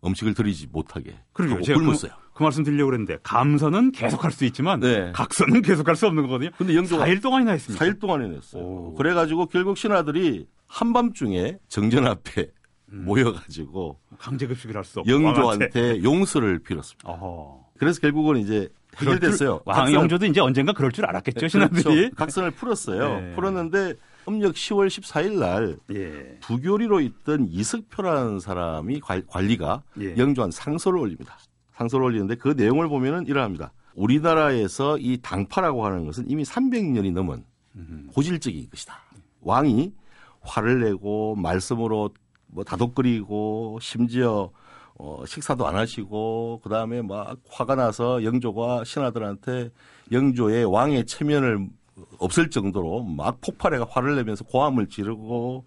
음식을 0.05 0.33
드리지 0.33 0.67
못하게 0.67 1.15
그러게요. 1.33 1.61
제가 1.61 1.79
그, 1.79 1.85
굶었어요. 1.85 2.11
그 2.33 2.43
말씀 2.43 2.63
드리려고 2.63 2.91
그랬는데 2.91 3.17
감선은 3.23 3.91
계속할 3.91 4.31
수 4.31 4.45
있지만 4.45 4.79
네. 4.79 5.11
각선은 5.13 5.61
계속할 5.61 5.95
수 5.95 6.07
없는 6.07 6.23
거거든요. 6.23 6.49
근데 6.57 6.75
영조가 6.75 7.05
4일 7.05 7.21
동안이나 7.21 7.51
했습니다. 7.51 7.83
4일 7.83 7.99
동안 7.99 8.23
해냈어요. 8.23 8.63
오. 8.63 8.93
그래가지고 8.95 9.47
결국 9.47 9.77
신하들이 9.77 10.47
한밤중에 10.67 11.59
정전 11.67 12.07
앞에 12.07 12.49
음. 12.93 13.05
모여가지고 13.05 13.99
강제급식을 14.19 14.75
할 14.77 14.83
수 14.83 14.99
없고. 14.99 15.11
영조한테 15.11 16.03
용서를 16.03 16.59
빌었습니다. 16.59 17.09
어허. 17.09 17.63
그래서 17.77 17.99
결국은 17.99 18.37
이제 18.37 18.69
해결됐어요. 18.97 19.61
왕 19.65 19.77
각선- 19.85 19.93
영조도 19.93 20.25
이제 20.27 20.39
언젠가 20.39 20.71
그럴 20.73 20.91
줄 20.91 21.05
알았겠죠, 21.05 21.39
네, 21.39 21.47
신하들이. 21.49 21.83
그렇죠. 21.83 22.15
각선을 22.15 22.51
풀었어요. 22.51 23.19
네. 23.19 23.31
풀었는데 23.33 23.95
음력 24.27 24.53
10월 24.53 24.87
14일 24.87 25.39
날 25.39 25.77
예. 25.93 26.37
부교리로 26.41 27.01
있던 27.01 27.47
이석표라는 27.49 28.39
사람이 28.39 28.99
관- 29.01 29.25
관리가 29.27 29.81
예. 29.99 30.15
영조한 30.15 30.51
상소를 30.51 30.99
올립니다. 30.99 31.37
상소를 31.71 32.05
올리는데 32.05 32.35
그 32.35 32.49
내용을 32.49 32.87
보면은 32.87 33.25
이러합니다. 33.25 33.73
우리나라에서 33.95 34.97
이 34.99 35.17
당파라고 35.21 35.85
하는 35.85 36.05
것은 36.05 36.25
이미 36.29 36.43
300년이 36.43 37.11
넘은 37.11 37.43
음. 37.75 38.09
고질적인 38.13 38.69
것이다. 38.69 38.95
왕이 39.41 39.91
화를 40.41 40.81
내고 40.81 41.35
말씀으로 41.35 42.11
뭐 42.53 42.63
다독거리고 42.63 43.79
심지어 43.81 44.51
어, 44.95 45.23
식사도 45.25 45.67
안 45.67 45.75
하시고 45.75 46.61
그 46.63 46.69
다음에 46.69 47.01
막 47.01 47.37
화가 47.49 47.75
나서 47.75 48.23
영조가 48.23 48.83
신하들한테 48.83 49.71
영조의 50.11 50.65
왕의 50.65 51.05
체면을 51.05 51.67
없을 52.19 52.49
정도로 52.49 53.03
막 53.03 53.39
폭발해가 53.41 53.87
화를 53.89 54.15
내면서 54.15 54.43
고함을 54.43 54.87
지르고 54.87 55.65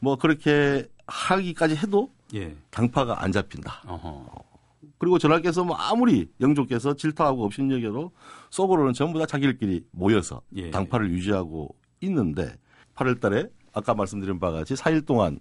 뭐 0.00 0.16
그렇게 0.16 0.86
하기까지 1.06 1.76
해도 1.76 2.10
예. 2.34 2.54
당파가 2.70 3.22
안 3.22 3.32
잡힌다. 3.32 3.82
어허. 3.86 4.26
그리고 4.98 5.18
전하께서 5.18 5.64
뭐 5.64 5.76
아무리 5.76 6.28
영조께서 6.40 6.94
질투하고 6.94 7.44
업신여겨도 7.44 8.10
속으로는 8.50 8.92
전부 8.92 9.18
다 9.18 9.26
자기들끼리 9.26 9.84
모여서 9.92 10.42
예. 10.56 10.70
당파를 10.70 11.10
유지하고 11.10 11.74
있는데 12.00 12.56
8월 12.94 13.20
달에 13.20 13.46
아까 13.72 13.94
말씀드린 13.94 14.38
바와 14.40 14.52
같이 14.52 14.74
4일 14.74 15.06
동안 15.06 15.38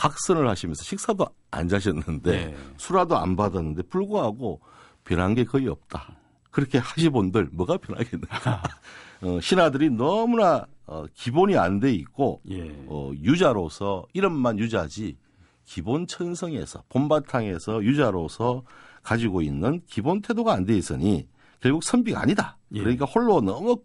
각선을 0.00 0.48
하시면서 0.48 0.82
식사도 0.82 1.26
안 1.50 1.68
자셨는데 1.68 2.32
예. 2.32 2.56
수라도 2.78 3.18
안 3.18 3.36
받았는데 3.36 3.82
불구하고 3.82 4.60
변한 5.04 5.34
게 5.34 5.44
거의 5.44 5.68
없다. 5.68 6.16
그렇게 6.50 6.78
하시본들 6.78 7.50
뭐가 7.52 7.76
변하겠는가. 7.76 8.62
어, 9.20 9.38
신하들이 9.42 9.90
너무나 9.90 10.64
어, 10.86 11.04
기본이 11.14 11.58
안 11.58 11.80
돼 11.80 11.92
있고 11.92 12.40
예. 12.50 12.74
어, 12.86 13.12
유자로서 13.14 14.06
이름만 14.14 14.58
유자지 14.58 15.18
기본 15.66 16.06
천성에서 16.06 16.84
본바탕에서 16.88 17.84
유자로서 17.84 18.62
가지고 19.02 19.42
있는 19.42 19.82
기본 19.86 20.22
태도가 20.22 20.54
안 20.54 20.64
돼 20.64 20.78
있으니 20.78 21.28
결국 21.60 21.84
선비가 21.84 22.22
아니다. 22.22 22.56
예. 22.72 22.80
그러니까 22.80 23.04
홀로 23.04 23.42
너무 23.42 23.82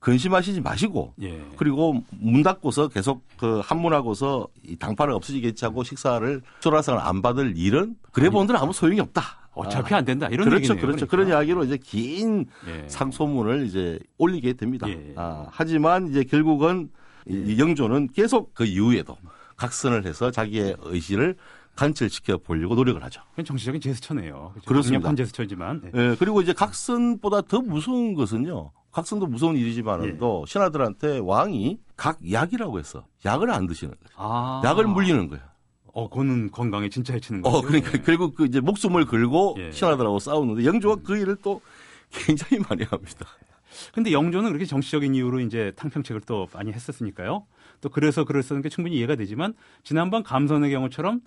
근심하시지 0.00 0.60
마시고 0.60 1.14
예. 1.22 1.42
그리고 1.56 2.02
문 2.10 2.42
닫고서 2.42 2.88
계속 2.88 3.24
그 3.36 3.60
한문하고서 3.64 4.46
이 4.64 4.76
당파를 4.76 5.12
없어지겠지 5.14 5.64
하고 5.64 5.82
식사를 5.82 6.40
소라상을 6.60 7.00
안 7.00 7.20
받을 7.20 7.56
일은 7.56 7.96
그래 8.12 8.30
본들 8.30 8.56
아무 8.56 8.72
소용이 8.72 9.00
없다. 9.00 9.22
어차피 9.54 9.92
안 9.94 10.04
된다. 10.04 10.28
이런 10.30 10.48
그렇죠, 10.48 10.74
얘기네요. 10.74 10.80
그렇죠. 10.80 11.06
그러니까. 11.08 11.10
그런 11.10 11.28
이야기로 11.28 11.64
이제 11.64 11.76
긴 11.82 12.46
예. 12.68 12.88
상소문을 12.88 13.66
이제 13.66 13.98
올리게 14.16 14.52
됩니다. 14.52 14.88
예. 14.88 15.14
아, 15.16 15.46
하지만 15.50 16.08
이제 16.08 16.22
결국은 16.22 16.90
이- 17.28 17.54
이 17.54 17.58
영조는 17.58 18.08
계속 18.12 18.54
그 18.54 18.64
이후에도 18.64 19.16
각선을 19.56 20.06
해서 20.06 20.30
자기의 20.30 20.76
의지를 20.82 21.36
관철시켜 21.78 22.38
보려고 22.38 22.74
노력을 22.74 23.02
하죠. 23.04 23.22
그건 23.30 23.44
정치적인 23.44 23.80
제스처네요. 23.80 24.50
그렇죠? 24.52 24.66
그렇습니다. 24.66 24.98
강력한 24.98 25.16
제스처지만 25.16 25.92
예. 25.94 25.98
예, 26.10 26.16
그리고 26.18 26.40
이제 26.40 26.52
각선보다 26.52 27.42
더 27.42 27.60
무서운 27.60 28.14
것은요. 28.14 28.72
각선도 28.90 29.26
무서운 29.26 29.56
일이지만도 29.56 30.44
예. 30.44 30.50
신하들한테 30.50 31.18
왕이 31.18 31.78
각 31.96 32.18
약이라고 32.28 32.80
했어. 32.80 33.06
약을 33.24 33.52
안 33.52 33.68
드시는 33.68 33.94
거예요. 33.94 34.16
아. 34.16 34.60
약을 34.64 34.88
물리는 34.88 35.28
거예요. 35.28 35.44
어, 35.92 36.08
그거는 36.08 36.50
건강에 36.50 36.88
진짜 36.88 37.14
해치는 37.14 37.42
거죠. 37.42 37.56
어, 37.56 37.60
그러니까 37.60 37.92
예. 37.94 38.02
결국 38.02 38.34
그 38.34 38.46
이제 38.46 38.58
목숨을 38.58 39.06
걸고 39.06 39.56
예. 39.60 39.70
신하들하고 39.70 40.18
싸우는데 40.18 40.64
영조가 40.64 41.02
그 41.04 41.16
일을 41.16 41.36
또 41.42 41.60
굉장히 42.10 42.60
많이 42.68 42.82
합니다. 42.82 43.26
근데 43.94 44.10
영조는 44.10 44.48
그렇게 44.50 44.64
정치적인 44.64 45.14
이유로 45.14 45.38
이제 45.40 45.72
탕평책을 45.76 46.22
또 46.22 46.48
많이 46.52 46.72
했었으니까요. 46.72 47.46
또 47.80 47.88
그래서 47.88 48.24
그랬었는 48.24 48.62
게 48.62 48.68
충분히 48.68 48.96
이해가 48.96 49.14
되지만 49.14 49.54
지난번 49.84 50.24
감선의 50.24 50.72
경우처럼 50.72 51.20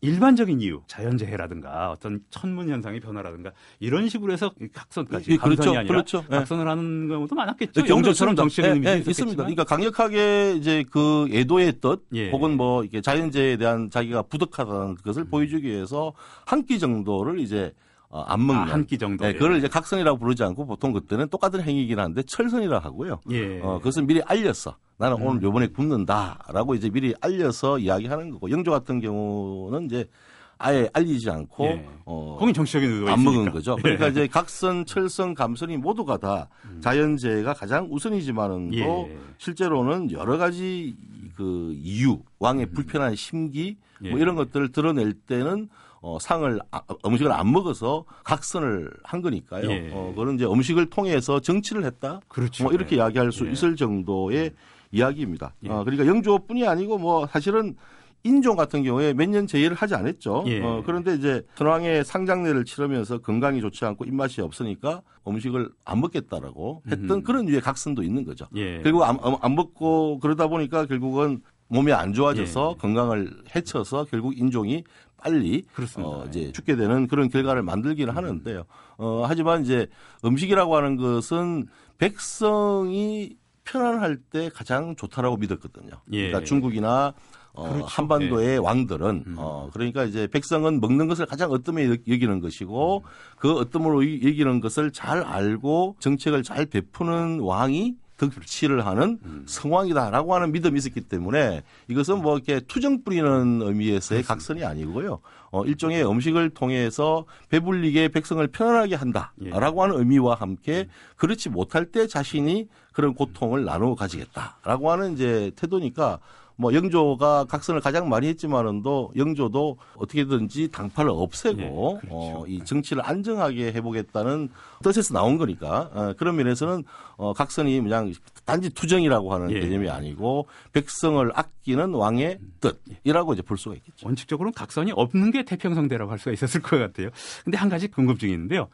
일반적인 0.00 0.60
이유, 0.60 0.82
자연재해라든가 0.86 1.90
어떤 1.90 2.20
천문 2.30 2.68
현상의 2.68 3.00
변화라든가 3.00 3.52
이런 3.80 4.08
식으로 4.08 4.32
해서 4.32 4.52
이 4.60 4.68
각선까지 4.68 5.32
예, 5.32 5.36
감선이 5.36 5.56
그렇죠, 5.56 5.78
아니라 5.78 5.86
그렇죠. 5.94 6.24
예. 6.30 6.36
각선을 6.36 6.68
하는 6.68 7.08
경우도 7.08 7.34
많았겠죠. 7.34 7.80
영조처럼 7.88 8.34
있습니다. 8.34 8.42
정치적인 8.42 8.84
예, 8.84 8.90
의미도 8.90 9.06
예. 9.08 9.10
있습니다. 9.10 9.36
그러니까 9.36 9.64
강력하게 9.64 10.54
이제 10.56 10.84
그 10.90 11.26
애도의 11.32 11.80
뜻 11.80 12.06
예. 12.14 12.30
혹은 12.30 12.56
뭐 12.56 12.82
이렇게 12.82 13.00
자연재해에 13.00 13.56
대한 13.56 13.88
자기가 13.90 14.22
부득하다는 14.22 14.96
것을 15.04 15.24
보여주기 15.24 15.68
위해서 15.68 16.12
한 16.44 16.66
끼 16.66 16.78
정도를 16.80 17.38
이제 17.38 17.72
어, 18.16 18.22
안 18.22 18.46
먹는 18.46 18.62
아, 18.62 18.72
한끼 18.72 18.96
정도. 18.96 19.26
예, 19.26 19.34
그걸 19.34 19.58
이제 19.58 19.68
각선이라고 19.68 20.18
부르지 20.18 20.42
않고 20.42 20.66
보통 20.66 20.92
그때는 20.92 21.28
똑같은 21.28 21.60
행위이긴 21.60 21.98
한데 21.98 22.22
철선이라 22.22 22.78
하고요. 22.78 23.20
예. 23.30 23.60
어, 23.60 23.76
그것은 23.78 24.06
미리 24.06 24.22
알렸어. 24.24 24.74
나는 24.96 25.18
음. 25.18 25.26
오늘 25.26 25.42
요번에 25.42 25.66
굽는다라고 25.66 26.74
이제 26.74 26.88
미리 26.88 27.14
알려서 27.20 27.78
이야기하는 27.78 28.30
거고 28.30 28.50
영조 28.50 28.70
같은 28.70 29.00
경우는 29.00 29.84
이제 29.84 30.08
아예 30.56 30.88
알리지 30.94 31.28
않고 31.28 31.66
예. 31.66 31.86
어, 32.06 32.38
거긴 32.38 32.54
정치적인 32.54 32.90
의도가 32.90 33.12
안 33.12 33.18
있으니까. 33.18 33.38
먹은 33.38 33.52
거죠. 33.52 33.76
그러니까 33.76 34.06
예. 34.06 34.10
이제 34.10 34.26
각선, 34.26 34.86
철선, 34.86 35.34
감선이 35.34 35.76
모두가 35.76 36.16
다 36.16 36.48
자연재해가 36.80 37.52
가장 37.52 37.88
우선이지만은도 37.90 38.76
예. 38.78 39.18
실제로는 39.36 40.12
여러 40.12 40.38
가지 40.38 40.96
그 41.36 41.74
이유, 41.76 42.20
왕의 42.38 42.70
불편한 42.70 43.14
심기 43.14 43.76
뭐 44.00 44.12
예. 44.12 44.22
이런 44.22 44.36
것들을 44.36 44.72
드러낼 44.72 45.12
때는 45.12 45.68
어, 46.06 46.18
상을 46.20 46.60
아, 46.70 46.80
음식을 47.04 47.32
안 47.32 47.50
먹어서 47.50 48.04
각선을 48.22 48.92
한 49.02 49.22
거니까요. 49.22 49.68
예. 49.68 49.90
어, 49.92 50.12
그런 50.14 50.36
이제 50.36 50.44
음식을 50.44 50.88
통해서 50.88 51.40
정치를 51.40 51.84
했다. 51.84 52.20
그렇죠. 52.28 52.62
뭐 52.62 52.72
이렇게 52.72 52.94
예. 52.94 53.00
이야기할 53.00 53.32
수 53.32 53.44
예. 53.48 53.50
있을 53.50 53.74
정도의 53.74 54.52
이야기입니다. 54.92 55.54
예. 55.64 55.68
어, 55.68 55.82
그러니까 55.82 56.06
영조뿐이 56.06 56.64
아니고 56.64 56.98
뭐 56.98 57.26
사실은 57.26 57.74
인종 58.22 58.54
같은 58.54 58.84
경우에 58.84 59.14
몇 59.14 59.28
년 59.28 59.48
제의를 59.48 59.76
하지 59.76 59.96
않았죠. 59.96 60.44
예. 60.46 60.62
어, 60.62 60.84
그런데 60.86 61.16
이제 61.16 61.42
선왕의 61.56 62.04
상장례를 62.04 62.64
치르면서 62.64 63.18
건강이 63.18 63.60
좋지 63.60 63.84
않고 63.84 64.04
입맛이 64.04 64.40
없으니까 64.40 65.02
음식을 65.26 65.70
안 65.84 66.00
먹겠다라고 66.00 66.82
했던 66.88 67.10
음. 67.10 67.22
그런 67.24 67.48
유의 67.48 67.60
각선도 67.62 68.04
있는 68.04 68.24
거죠. 68.24 68.46
예. 68.54 68.78
그리고 68.80 69.04
안, 69.04 69.18
안 69.40 69.54
먹고 69.56 70.20
그러다 70.20 70.46
보니까 70.46 70.86
결국은 70.86 71.42
몸이 71.68 71.92
안 71.92 72.12
좋아져서 72.12 72.74
예. 72.76 72.80
건강을 72.80 73.42
해쳐서 73.56 74.04
결국 74.08 74.38
인종이 74.38 74.84
빨리 75.22 75.62
그렇습니다. 75.74 76.10
어, 76.10 76.24
이제 76.28 76.52
죽게 76.52 76.76
되는 76.76 77.06
그런 77.08 77.28
결과를 77.28 77.62
만들기는 77.62 78.14
하는데요. 78.14 78.64
어, 78.98 79.24
하지만 79.26 79.62
이제 79.62 79.86
음식이라고 80.24 80.76
하는 80.76 80.96
것은 80.96 81.66
백성이 81.98 83.36
편안할 83.64 84.16
때 84.30 84.48
가장 84.54 84.94
좋다라고 84.96 85.36
믿었거든요. 85.38 85.90
예. 86.12 86.26
그러니까 86.28 86.44
중국이나 86.44 87.14
어, 87.52 87.68
그렇죠. 87.70 87.86
한반도의 87.86 88.58
왕들은 88.58 89.24
음. 89.26 89.34
어, 89.38 89.70
그러니까 89.72 90.04
이제 90.04 90.26
백성은 90.26 90.78
먹는 90.80 91.08
것을 91.08 91.24
가장 91.26 91.50
어뜸에 91.50 91.86
여- 91.88 91.96
여기는 92.06 92.40
것이고 92.40 93.02
그 93.38 93.52
어뜸으로 93.54 94.02
이- 94.02 94.20
여기는 94.22 94.60
것을 94.60 94.92
잘 94.92 95.22
알고 95.22 95.96
정책을 95.98 96.42
잘 96.42 96.66
베푸는 96.66 97.40
왕이 97.40 97.96
득치를 98.16 98.86
하는 98.86 99.18
음. 99.24 99.44
성왕이다라고 99.46 100.34
하는 100.34 100.52
믿음이 100.52 100.78
있었기 100.78 101.02
때문에 101.02 101.62
이것은 101.88 102.22
뭐 102.22 102.36
이렇게 102.36 102.60
투정 102.60 103.04
뿌리는 103.04 103.60
의미에서의 103.62 104.22
각선이 104.22 104.64
아니고요. 104.64 105.20
어, 105.50 105.64
일종의 105.64 106.08
음식을 106.08 106.50
통해서 106.50 107.24
배불리게 107.50 108.08
백성을 108.08 108.46
편안하게 108.46 108.94
한다라고 108.94 109.36
예. 109.46 109.50
하는 109.52 109.98
의미와 109.98 110.34
함께 110.34 110.88
그렇지 111.16 111.50
못할 111.50 111.86
때 111.86 112.06
자신이 112.06 112.68
그런 112.92 113.14
고통을 113.14 113.64
나누어 113.64 113.94
가지겠다라고 113.94 114.90
하는 114.90 115.12
이제 115.12 115.52
태도니까 115.56 116.18
뭐 116.56 116.72
영조가 116.72 117.44
각선을 117.44 117.80
가장 117.80 118.08
많이 118.08 118.26
했지만은도 118.28 119.12
영조도 119.16 119.76
어떻게든지 119.96 120.68
당파를 120.70 121.10
없애고 121.10 121.60
예, 121.60 121.66
그렇죠. 122.00 122.00
어, 122.10 122.44
이 122.48 122.64
정치를 122.64 123.02
안정하게 123.04 123.72
해보겠다는 123.72 124.48
뜻에서 124.82 125.14
나온 125.14 125.36
거니까 125.38 125.90
어, 125.92 126.14
그런 126.16 126.36
면에서는 126.36 126.84
어, 127.18 127.32
각선이 127.34 127.80
그냥 127.80 128.12
단지 128.44 128.70
투정이라고 128.70 129.32
하는 129.32 129.50
예. 129.50 129.60
개념이 129.60 129.88
아니고 129.90 130.46
백성을 130.72 131.30
아끼는 131.34 131.94
왕의 131.94 132.38
뜻이라고 132.60 133.34
이제 133.34 133.42
볼 133.42 133.58
수가 133.58 133.74
있겠죠. 133.76 134.06
원칙적으로는 134.06 134.52
각선이 134.54 134.92
없는 134.92 135.30
게 135.30 135.44
태평성대라고 135.44 136.10
할 136.10 136.18
수가 136.18 136.32
있었을 136.32 136.62
것 136.62 136.78
같아요. 136.78 137.10
근데 137.44 137.58
한 137.58 137.68
가지 137.68 137.88
궁금증이 137.88 138.32
있는데요. 138.32 138.68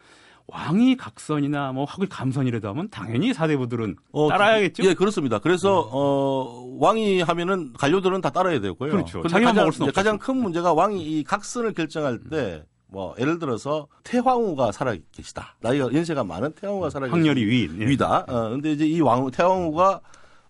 왕이 0.49 0.97
각선이나 0.97 1.73
뭐 1.73 1.85
혹은 1.85 2.09
감선이라도 2.09 2.69
하면 2.69 2.89
당연히 2.91 3.33
사대부들은 3.33 3.97
어, 4.13 4.29
따라야겠죠. 4.29 4.83
음. 4.83 4.89
예, 4.89 4.95
그렇습니다. 4.95 5.39
그래서 5.39 5.89
어, 5.93 6.77
왕이 6.79 7.23
하면은 7.23 7.73
관료들은 7.79 8.21
다 8.21 8.31
따라야 8.31 8.61
되고요. 8.61 8.91
그렇죠. 8.91 9.23
자기만 9.29 9.55
가장, 9.55 9.67
먹을 9.67 9.83
이제 9.83 9.91
가장. 9.93 10.19
큰 10.19 10.37
문제가 10.37 10.73
왕이 10.75 11.03
이 11.03 11.25
각선을 11.25 11.73
결정할 11.73 12.19
때 12.31 12.65
뭐 12.93 13.15
예를 13.19 13.39
들어서 13.39 13.89
태왕후가 14.05 14.71
살아 14.71 14.95
계시다. 15.13 15.57
나이가 15.61 15.93
연세가 15.93 16.23
많은 16.25 16.53
태왕후가 16.53 16.91
살아 16.91 17.07
계시다. 17.07 17.17
확렬이 17.17 17.45
위인. 17.47 17.81
예. 17.81 17.87
위다. 17.87 18.27
어, 18.29 18.51
근데 18.51 18.73
이제 18.73 18.87
이 18.87 19.01
왕, 19.01 19.31
태왕후가 19.31 20.01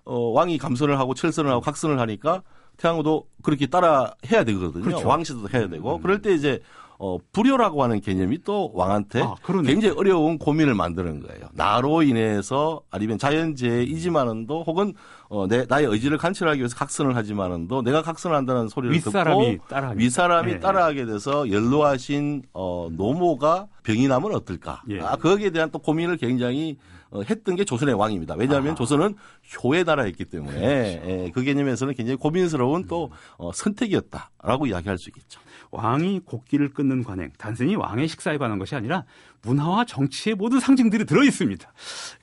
어, 0.04 0.18
왕이 0.32 0.58
감선을 0.58 0.98
하고 0.98 1.14
철선을 1.14 1.48
하고 1.48 1.60
각선을 1.60 2.00
하니까 2.00 2.42
태왕후도 2.78 3.28
그렇게 3.44 3.66
따라 3.68 4.12
해야 4.30 4.42
되거든요. 4.42 4.82
그렇죠. 4.82 5.06
왕실도 5.06 5.48
해야 5.54 5.68
되고. 5.68 6.00
그럴 6.00 6.20
때 6.20 6.34
이제 6.34 6.60
어, 7.04 7.18
불효라고 7.32 7.82
하는 7.82 8.00
개념이 8.00 8.44
또 8.44 8.70
왕한테 8.74 9.22
아. 9.22 9.34
굉장히 9.66 9.92
어려운 9.98 10.38
고민을 10.38 10.76
만드는 10.76 11.18
거예요. 11.18 11.48
나로 11.52 12.04
인해서 12.04 12.80
아니면 12.92 13.18
자연재해이지만은도 13.18 14.62
혹은 14.62 14.94
어, 15.28 15.48
내, 15.48 15.66
나의 15.68 15.86
의지를 15.86 16.16
관철하기 16.16 16.60
위해서 16.60 16.76
각선을 16.76 17.16
하지만은도 17.16 17.82
내가 17.82 18.02
각선을 18.02 18.36
한다는 18.36 18.68
소리를 18.68 18.94
윗사람이 18.94 19.50
듣고 19.52 19.66
따라하니까. 19.66 20.00
윗사람이 20.00 20.52
예. 20.52 20.60
따라하게 20.60 21.06
돼서 21.06 21.50
연로하신 21.50 22.44
어, 22.52 22.88
노모가 22.92 23.66
병이 23.82 24.06
나면 24.06 24.32
어떨까? 24.36 24.84
예. 24.88 25.00
아, 25.00 25.16
거기에 25.16 25.50
대한 25.50 25.72
또 25.72 25.80
고민을 25.80 26.18
굉장히 26.18 26.76
어, 27.10 27.22
했던 27.28 27.56
게 27.56 27.64
조선의 27.64 27.94
왕입니다. 27.94 28.36
왜냐하면 28.36 28.72
아. 28.72 28.74
조선은 28.76 29.16
효의 29.64 29.82
나라였기 29.82 30.24
때문에 30.26 31.00
그렇죠. 31.00 31.10
예, 31.10 31.30
그 31.34 31.42
개념에서는 31.42 31.94
굉장히 31.94 32.16
고민스러운 32.16 32.86
또 32.86 33.06
음. 33.06 33.16
어, 33.38 33.50
선택이었다라고 33.52 34.66
이야기할 34.68 34.98
수 34.98 35.10
있겠죠. 35.10 35.40
왕이 35.72 36.20
곡기를 36.26 36.74
끊는 36.74 37.02
관행, 37.02 37.30
단순히 37.38 37.76
왕의 37.76 38.06
식사에 38.06 38.36
관한 38.36 38.58
것이 38.58 38.74
아니라 38.74 39.04
문화와 39.42 39.86
정치의 39.86 40.36
모든 40.36 40.60
상징들이 40.60 41.06
들어 41.06 41.24
있습니다. 41.24 41.72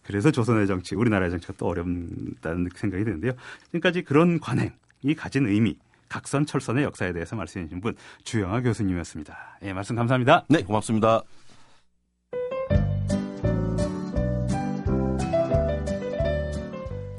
그래서 0.03 0.31
조선의 0.31 0.67
정치, 0.67 0.95
우리나라의 0.95 1.31
정치가 1.31 1.53
또 1.57 1.67
어렵다는 1.67 2.69
생각이 2.73 3.03
드는데요. 3.03 3.33
지금까지 3.65 4.03
그런 4.03 4.39
관행이 4.39 5.15
가진 5.17 5.47
의미, 5.47 5.77
각선 6.07 6.45
철선의 6.45 6.83
역사에 6.83 7.11
대해서 7.11 7.35
말씀해 7.35 7.65
주신 7.65 7.81
분 7.81 7.95
주영아 8.23 8.61
교수님이었습니다. 8.61 9.59
예, 9.63 9.73
말씀 9.73 9.95
감사합니다. 9.95 10.45
네, 10.47 10.61
고맙습니다. 10.63 11.23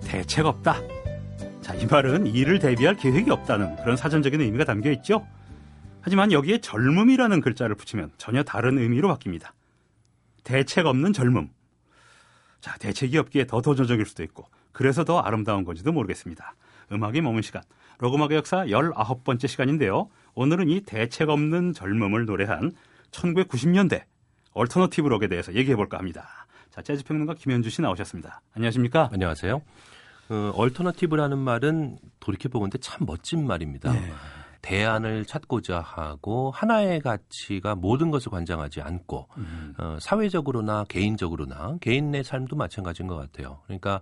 대책 0.05 0.47
없다. 0.47 0.77
자, 1.61 1.75
이 1.75 1.87
말은 1.87 2.29
이를 2.29 2.61
대비할 2.61 2.97
계획이 2.97 3.31
없다는 3.31 3.77
그런 3.77 3.97
사전적인 3.97 4.41
의미가 4.41 4.65
담겨 4.65 4.93
있죠. 4.93 5.27
하지만 6.03 6.33
여기에 6.33 6.59
젊음이라는 6.59 7.41
글자를 7.41 7.75
붙이면 7.75 8.13
전혀 8.17 8.43
다른 8.43 8.79
의미로 8.79 9.09
바뀝니다. 9.17 9.51
대책 10.45 10.87
없는 10.87 11.13
젊음. 11.13 11.51
자, 12.61 12.77
대책이 12.79 13.17
없기에 13.19 13.47
더 13.47 13.61
도전적일 13.61 14.07
수도 14.07 14.23
있고, 14.23 14.47
그래서 14.73 15.05
더 15.05 15.19
아름다운 15.19 15.65
건지도 15.65 15.93
모르겠습니다. 15.93 16.55
음악이 16.93 17.21
머문 17.21 17.43
시간. 17.43 17.63
록 17.99 18.09
음악의 18.09 18.35
역사 18.35 18.65
19번째 18.65 19.47
시간인데요. 19.47 20.09
오늘은 20.35 20.69
이 20.69 20.81
대책 20.81 21.29
없는 21.29 21.73
젊음을 21.75 22.25
노래한 22.25 22.73
1990년대 23.11 24.05
얼터너티브 24.53 25.09
록에 25.09 25.29
대해서 25.29 25.55
얘기해 25.55 25.77
볼까 25.77 25.99
합니다. 25.99 26.47
자, 26.71 26.83
재즈 26.83 27.05
평론가 27.05 27.35
김현주 27.35 27.69
씨 27.71 27.83
나오셨습니다. 27.83 28.41
안녕하십니까? 28.55 29.11
안녕하세요. 29.13 29.63
어, 30.31 30.53
얼터너티브라는 30.55 31.39
말은 31.39 31.99
돌이켜 32.21 32.49
보건데 32.49 32.79
참 32.79 33.07
멋진 33.07 33.47
말입니다. 33.47 33.93
네. 33.93 34.13
대안을 34.63 35.25
찾고자 35.25 35.81
하고 35.81 36.51
하나의 36.51 37.01
가치가 37.01 37.75
모든 37.75 38.11
것을 38.11 38.31
관장하지 38.31 38.81
않고 38.83 39.29
음. 39.39 39.75
어, 39.79 39.97
사회적으로나 40.01 40.85
개인적으로나 40.89 41.79
개인의 41.81 42.25
삶도 42.25 42.57
마찬가지인 42.57 43.07
것 43.07 43.17
같아요. 43.17 43.61
그러니까 43.65 44.01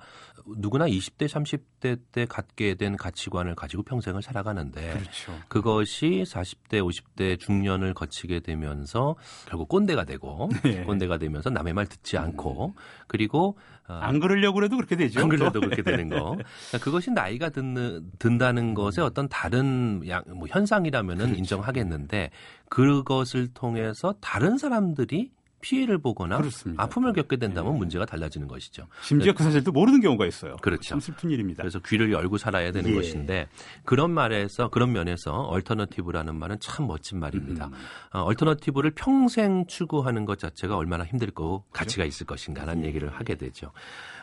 누구나 0.56 0.86
20대, 0.86 1.28
30대 1.28 2.00
때 2.12 2.26
갖게 2.26 2.74
된 2.74 2.96
가치관을 2.96 3.54
가지고 3.54 3.82
평생을 3.82 4.22
살아가는데 4.22 4.92
그렇죠. 4.92 5.32
그것이 5.48 6.24
40대, 6.26 6.82
50대 6.82 7.38
중년을 7.38 7.94
거치게 7.94 8.40
되면서 8.40 9.16
결국 9.46 9.68
꼰대가 9.68 10.04
되고 10.04 10.48
네. 10.64 10.84
꼰대가 10.84 11.18
되면서 11.18 11.50
남의 11.50 11.72
말 11.72 11.86
듣지 11.86 12.18
않고 12.18 12.74
음. 12.76 12.82
그리고 13.06 13.56
어, 13.77 13.77
안 13.88 14.20
그러려고 14.20 14.62
해도 14.62 14.76
그렇게 14.76 14.96
되죠. 14.96 15.20
안 15.20 15.28
그래도 15.28 15.60
그렇게 15.60 15.82
되는 15.82 16.08
거. 16.10 16.36
그러니까 16.36 16.78
그것이 16.80 17.10
나이가 17.10 17.48
든, 17.48 18.10
든다는 18.18 18.74
것의 18.74 18.98
어떤 19.02 19.28
다른 19.28 20.02
양, 20.08 20.22
뭐 20.28 20.46
현상이라면은 20.48 21.24
그렇죠. 21.24 21.38
인정하겠는데 21.38 22.30
그것을 22.68 23.48
통해서 23.54 24.14
다른 24.20 24.58
사람들이 24.58 25.30
피해를 25.60 25.98
보거나 25.98 26.38
그렇습니다. 26.38 26.82
아픔을 26.82 27.12
겪게 27.12 27.36
된다면 27.36 27.72
네. 27.72 27.78
문제가 27.78 28.04
달라지는 28.04 28.48
것이죠. 28.48 28.86
심지어 29.02 29.32
그 29.32 29.42
사실도 29.42 29.72
모르는 29.72 30.00
경우가 30.00 30.26
있어요. 30.26 30.56
그렇죠. 30.56 30.82
참 30.82 31.00
슬픈 31.00 31.30
일입니다. 31.30 31.62
그래서 31.62 31.78
귀를 31.80 32.12
열고 32.12 32.38
살아야 32.38 32.72
되는 32.72 32.90
예. 32.90 32.94
것인데 32.94 33.48
그런 33.84 34.10
말에서 34.10 34.68
그런 34.68 34.92
면에서 34.92 35.32
얼터너티브라는 35.32 36.34
말은 36.36 36.58
참 36.60 36.86
멋진 36.86 37.18
말입니다. 37.18 37.66
음. 37.66 37.72
어, 38.12 38.22
얼터너티브를 38.22 38.92
평생 38.92 39.66
추구하는 39.66 40.24
것 40.24 40.38
자체가 40.38 40.76
얼마나 40.76 41.04
힘들고 41.04 41.64
가치가 41.72 42.04
있을 42.04 42.26
것인가라는 42.26 42.84
예. 42.84 42.88
얘기를 42.88 43.08
하게 43.08 43.34
되죠. 43.34 43.72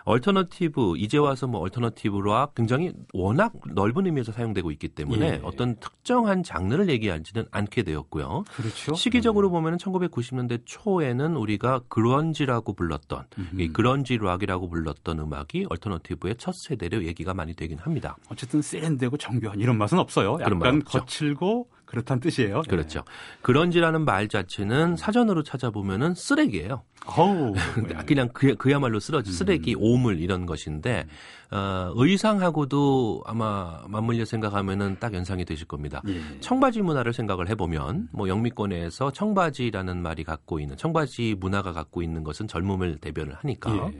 얼터너티브 0.05 0.97
이제 0.97 1.17
와서 1.17 1.47
뭐 1.47 1.61
얼터너티브와 1.61 2.49
굉장히 2.55 2.93
워낙 3.13 3.53
넓은 3.73 4.05
의미에서 4.05 4.31
사용되고 4.31 4.71
있기 4.71 4.89
때문에 4.89 5.25
예. 5.25 5.39
어떤 5.43 5.75
특정한 5.77 6.43
장르를 6.43 6.89
얘기하지는 6.89 7.45
않게 7.51 7.83
되었고요. 7.83 8.45
그렇죠. 8.55 8.93
시기적으로 8.93 9.49
음. 9.49 9.53
보면은 9.53 9.77
1990년대 9.79 10.61
초에는 10.65 11.35
우리가 11.35 11.81
그런지라고 11.89 12.73
불렀던. 12.73 13.25
이 13.57 13.69
그런지 13.69 14.17
락이라고 14.17 14.69
불렀던 14.69 15.19
음악이 15.19 15.65
얼터너티브의 15.69 16.35
첫 16.37 16.53
세대로 16.55 17.03
얘기가 17.03 17.33
많이 17.33 17.55
되긴 17.55 17.79
합니다. 17.79 18.15
어쨌든 18.29 18.61
세련되고 18.61 19.17
정교한 19.17 19.59
이런 19.59 19.77
맛은 19.77 19.97
없어요. 19.97 20.37
약간 20.39 20.83
거칠고 20.83 21.67
그렇다는 21.85 22.19
뜻이에요. 22.21 22.63
그렇죠. 22.67 22.99
네. 22.99 23.05
그런지라는 23.41 24.05
말 24.05 24.27
자체는 24.27 24.95
사전으로 24.95 25.43
찾아보면은 25.43 26.13
쓰레기예요. 26.15 26.83
어우, 27.05 27.53
그냥 28.07 28.29
그, 28.33 28.55
그야말로 28.55 28.99
쓰러지, 28.99 29.31
쓰레기, 29.31 29.75
음. 29.75 29.79
오물 29.81 30.19
이런 30.19 30.45
것인데 30.45 31.05
어, 31.51 31.91
의상하고도 31.95 33.23
아마 33.25 33.83
맞물려 33.87 34.25
생각하면은 34.25 34.97
딱 34.99 35.13
연상이 35.13 35.45
되실 35.45 35.67
겁니다. 35.67 36.01
예. 36.07 36.19
청바지 36.39 36.81
문화를 36.81 37.13
생각을 37.13 37.47
해보면 37.49 38.09
뭐 38.11 38.27
영미권에서 38.27 39.11
청바지라는 39.11 40.01
말이 40.01 40.23
갖고 40.23 40.59
있는 40.59 40.75
청바지 40.77 41.35
문화가 41.39 41.71
갖고 41.71 42.01
있는 42.01 42.23
것은 42.23 42.47
젊음을 42.47 42.97
대변을 42.97 43.35
하니까. 43.35 43.91
예. 43.93 43.99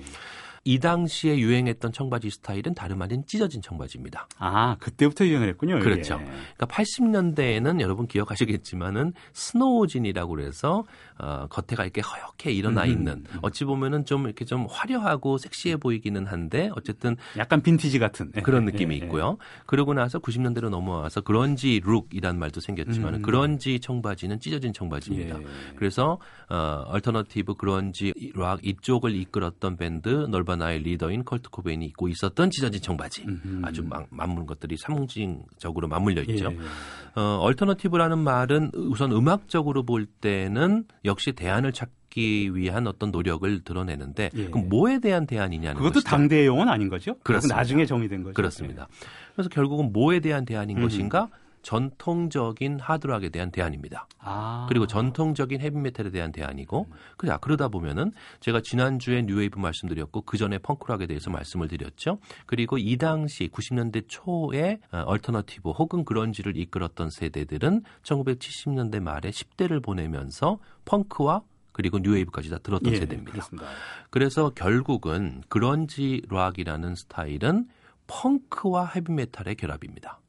이 0.68 0.80
당시에 0.80 1.38
유행했던 1.38 1.92
청바지 1.94 2.32
스타일은 2.32 2.74
다름 2.74 3.04
아닌 3.04 3.24
찢어진 3.28 3.62
청바지입니다. 3.62 4.28
아, 4.40 4.76
그때부터 4.80 5.26
유행을 5.28 5.48
했군요. 5.50 5.80
그렇죠. 5.80 6.16
예. 6.20 6.26
그러니까 6.26 6.66
80년대에는 6.66 7.82
여러분 7.82 8.08
기억하시겠지만은 8.08 9.14
스노우진이라고 9.34 10.36
그래서 10.36 10.84
어, 11.18 11.48
겉에가 11.50 11.84
이렇게 11.84 12.02
허옇게 12.02 12.52
일어나 12.52 12.84
음, 12.84 12.88
음, 12.88 12.92
있는 12.92 13.14
음. 13.14 13.40
어찌 13.42 13.64
보면은 13.64 14.06
좀 14.06 14.26
이렇게 14.26 14.44
좀 14.44 14.68
화려하고 14.70 15.38
섹시해 15.38 15.78
보이기는 15.78 16.26
한데 16.26 16.70
어쨌든 16.76 17.16
약간 17.38 17.62
빈티지 17.62 18.00
같은 18.00 18.32
예. 18.36 18.42
그런 18.42 18.66
느낌이 18.66 18.96
예, 18.96 18.98
있고요. 19.00 19.38
그러고 19.66 19.94
나서 19.94 20.20
90년대로 20.20 20.70
넘어와서 20.70 21.22
그런지 21.22 21.82
룩이란 21.86 22.38
말도 22.38 22.60
생겼지만 22.60 23.14
은 23.14 23.20
음. 23.20 23.22
그런지 23.22 23.80
청바지는 23.80 24.42
찢어진 24.42 24.74
청바지입니다. 24.74 25.40
예. 25.40 25.46
그래서 25.78 26.20
어, 26.50 26.84
얼터너티브 26.88 27.56
그런지 27.56 28.14
락 28.36 28.66
이쪽을 28.66 29.16
이끌었던 29.16 29.78
밴드 29.78 30.10
니르바나의 30.10 30.80
리더인 30.80 31.24
커트 31.24 31.50
코베인이 31.50 31.86
입고 31.86 32.10
있었던 32.10 32.52
찢어진 32.52 32.82
청바지 32.82 33.24
음흠. 33.26 33.62
아주 33.64 33.84
막, 33.84 34.06
맞물는 34.10 34.46
것들이 34.48 34.76
상징적으로 34.76 35.88
맞물려 35.88 36.24
있죠. 36.24 36.52
예. 36.52 36.58
어, 37.16 37.40
얼터너티브라는 37.42 38.18
말은 38.20 38.72
우선 38.76 39.14
음악적으로 39.14 39.84
볼 39.84 40.06
때는 40.06 40.84
역시 41.06 41.32
대안을 41.34 41.72
찾기 41.72 42.56
위한 42.56 42.88
어떤 42.88 43.12
노력을 43.12 43.64
드러내는데 43.64 44.32
예. 44.34 44.46
그럼 44.46 44.70
뭐에 44.70 45.00
대한 45.00 45.26
대안이냐는 45.26 45.76
그것도 45.78 45.96
것이죠. 45.96 46.10
당대의 46.10 46.48
용어는 46.48 46.72
아닌 46.72 46.90
거죠? 46.90 47.18
그렇습니다. 47.24 47.56
나중에 47.56 47.86
정의된 47.86 48.24
거죠. 48.24 48.34
그렇습니다. 48.34 48.88
그래서 49.34 49.50
결국은 49.50 49.92
뭐에 49.92 50.20
대한 50.20 50.46
대안인 50.46 50.78
음. 50.78 50.84
것인가? 50.84 51.30
전통적인 51.66 52.80
하드락에 52.80 53.30
대한 53.30 53.50
대안입니다. 53.50 54.08
아. 54.20 54.68
그리고 54.70 54.86
전통적인 54.86 55.62
헤비메탈에 55.62 56.12
대한 56.12 56.32
대안이고, 56.32 56.88
그래 57.18 57.36
그러다 57.42 57.70
보면은 57.70 58.12
제가 58.40 58.62
지난주에 58.62 59.24
뉴웨이브 59.24 59.58
말씀드렸고 59.58 60.22
그 60.22 60.38
전에 60.38 60.60
펑크락에 60.60 61.08
대해서 61.08 61.32
말씀을 61.32 61.68
드렸죠. 61.68 62.20
그리고 62.46 62.78
이 62.78 62.98
당시 62.98 63.48
90년대 63.48 64.06
초에 64.08 64.80
어, 64.92 65.04
얼터너티브 65.08 65.72
혹은 65.72 66.06
그런지를 66.06 66.56
이끌었던 66.56 67.10
세대들은 67.10 67.82
1970년대 68.04 69.00
말에 69.00 69.32
10대를 69.32 69.84
보내면서 69.84 70.60
펑크와 70.86 71.42
그리고 71.72 71.98
뉴웨이브까지 71.98 72.52
다 72.52 72.60
들었던 72.60 72.94
예, 72.94 72.98
세대입니다. 72.98 73.32
그렇습니다. 73.32 73.68
그래서 74.12 74.52
결국은 74.52 75.42
그런지 75.50 76.22
락이라는 76.30 76.94
스타일은 76.94 77.68
펑크와 78.06 78.92
헤비메탈의 78.96 79.56
결합입니다. 79.56 80.20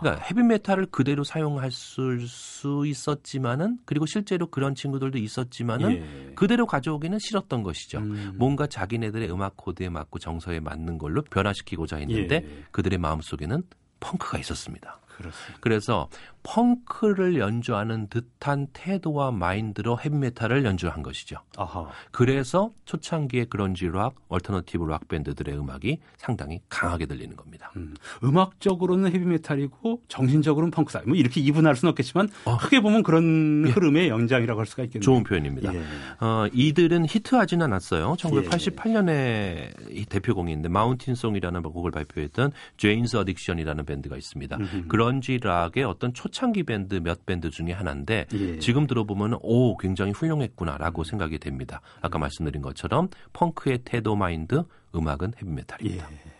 그러니까 0.00 0.24
헤비메탈을 0.24 0.86
그대로 0.86 1.24
사용할 1.24 1.70
수 1.70 2.86
있었지만은 2.86 3.78
그리고 3.84 4.06
실제로 4.06 4.46
그런 4.46 4.74
친구들도 4.74 5.18
있었지만은 5.18 5.92
예. 5.92 6.32
그대로 6.34 6.66
가져오기는 6.66 7.18
싫었던 7.18 7.62
것이죠. 7.62 7.98
음. 7.98 8.34
뭔가 8.36 8.66
자기네들의 8.66 9.30
음악 9.32 9.56
코드에 9.56 9.88
맞고 9.88 10.18
정서에 10.18 10.60
맞는 10.60 10.98
걸로 10.98 11.22
변화시키고자 11.22 11.96
했는데 11.96 12.36
예. 12.36 12.64
그들의 12.70 12.98
마음속에는 12.98 13.62
펑크가 14.00 14.38
있었습니다. 14.38 14.98
그렇습니다. 15.16 15.58
그래서 15.60 16.08
펑크를 16.42 17.38
연주하는 17.38 18.08
듯한 18.08 18.66
태도와 18.72 19.30
마인드로 19.30 19.98
헤비메탈을 19.98 20.64
연주한 20.64 21.02
것이죠. 21.02 21.36
아하. 21.56 21.88
그래서 22.10 22.72
초창기의 22.84 23.46
그런지 23.46 23.86
락, 23.86 24.14
얼터너티브 24.28 24.84
락 24.84 25.08
밴드들의 25.08 25.56
음악이 25.56 25.98
상당히 26.16 26.60
강하게 26.68 27.06
들리는 27.06 27.36
겁니다. 27.36 27.70
음. 27.76 27.94
악적으로는 28.42 29.12
헤비메탈이고 29.12 30.02
정신적으로는 30.08 30.70
펑크다. 30.72 31.02
뭐 31.06 31.14
이렇게 31.14 31.40
이분할 31.40 31.76
수는 31.76 31.90
없겠지만 31.90 32.28
어. 32.44 32.56
크게 32.56 32.80
보면 32.80 33.02
그런 33.02 33.64
예. 33.66 33.70
흐름의 33.70 34.08
연장이라고 34.08 34.58
할 34.58 34.66
수가 34.66 34.82
있겠네요. 34.84 35.04
좋은 35.04 35.22
표현입니다. 35.22 35.72
예. 35.74 35.82
어, 36.20 36.48
이들은 36.52 37.06
히트하지는 37.08 37.64
않았어요. 37.64 38.14
1988년에 38.14 39.08
예. 39.08 40.04
대표곡인데 40.08 40.68
Mountain 40.68 41.08
Song이라는 41.08 41.62
곡을 41.62 41.90
발표했던 41.92 42.52
Jane's 42.76 43.16
Addiction이라는 43.18 43.86
밴드가 43.86 44.16
있습니다. 44.16 44.56
음흠. 44.56 44.88
그런지 44.88 45.38
락의 45.38 45.84
어떤 45.84 46.12
초 46.12 46.28
초창기 46.32 46.64
밴드 46.64 46.94
몇 46.96 47.24
밴드 47.26 47.50
중에 47.50 47.72
하나인데 47.72 48.26
예. 48.32 48.58
지금 48.58 48.86
들어보면 48.86 49.38
오 49.42 49.76
굉장히 49.76 50.10
훌륭했구나라고 50.12 51.04
생각이 51.04 51.38
됩니다. 51.38 51.80
아까 52.00 52.18
말씀드린 52.18 52.62
것처럼 52.62 53.08
펑크의 53.34 53.82
태도 53.84 54.16
마인드, 54.16 54.64
음악은 54.94 55.34
헤비메탈입니다. 55.40 56.10
예. 56.10 56.31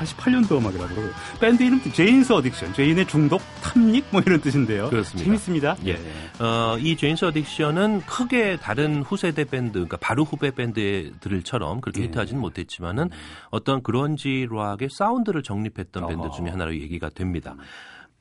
1988년도 0.00 0.58
음악이라고 0.58 0.94
그러고 0.94 1.12
밴드 1.40 1.62
이름도 1.62 1.92
Jane's 1.92 2.32
Addiction, 2.32 2.74
제인의 2.74 3.06
중독, 3.06 3.40
탐닉 3.62 4.06
뭐 4.10 4.22
이런 4.24 4.40
뜻인데요. 4.40 4.88
그렇습니다. 4.88 5.24
재밌습니다. 5.24 5.76
예. 5.86 5.94
어, 6.42 6.76
이 6.78 6.96
Jane's 6.96 7.26
Addiction은 7.26 8.06
크게 8.06 8.56
다른 8.56 9.02
후세대 9.02 9.44
밴드, 9.44 9.72
그러니까 9.72 9.96
바로 9.98 10.24
후배 10.24 10.50
밴드들처럼 10.50 11.80
그렇게 11.80 12.02
예. 12.02 12.04
히트하지는 12.06 12.40
못했지만은 12.40 13.10
어떤 13.50 13.82
그런지 13.82 14.46
락의 14.50 14.88
사운드를 14.90 15.42
정립했던. 15.42 16.06
밴드 16.06 16.28
중에 16.34 16.48
하나로 16.48 16.74
얘기가 16.74 17.10
됩니다. 17.10 17.54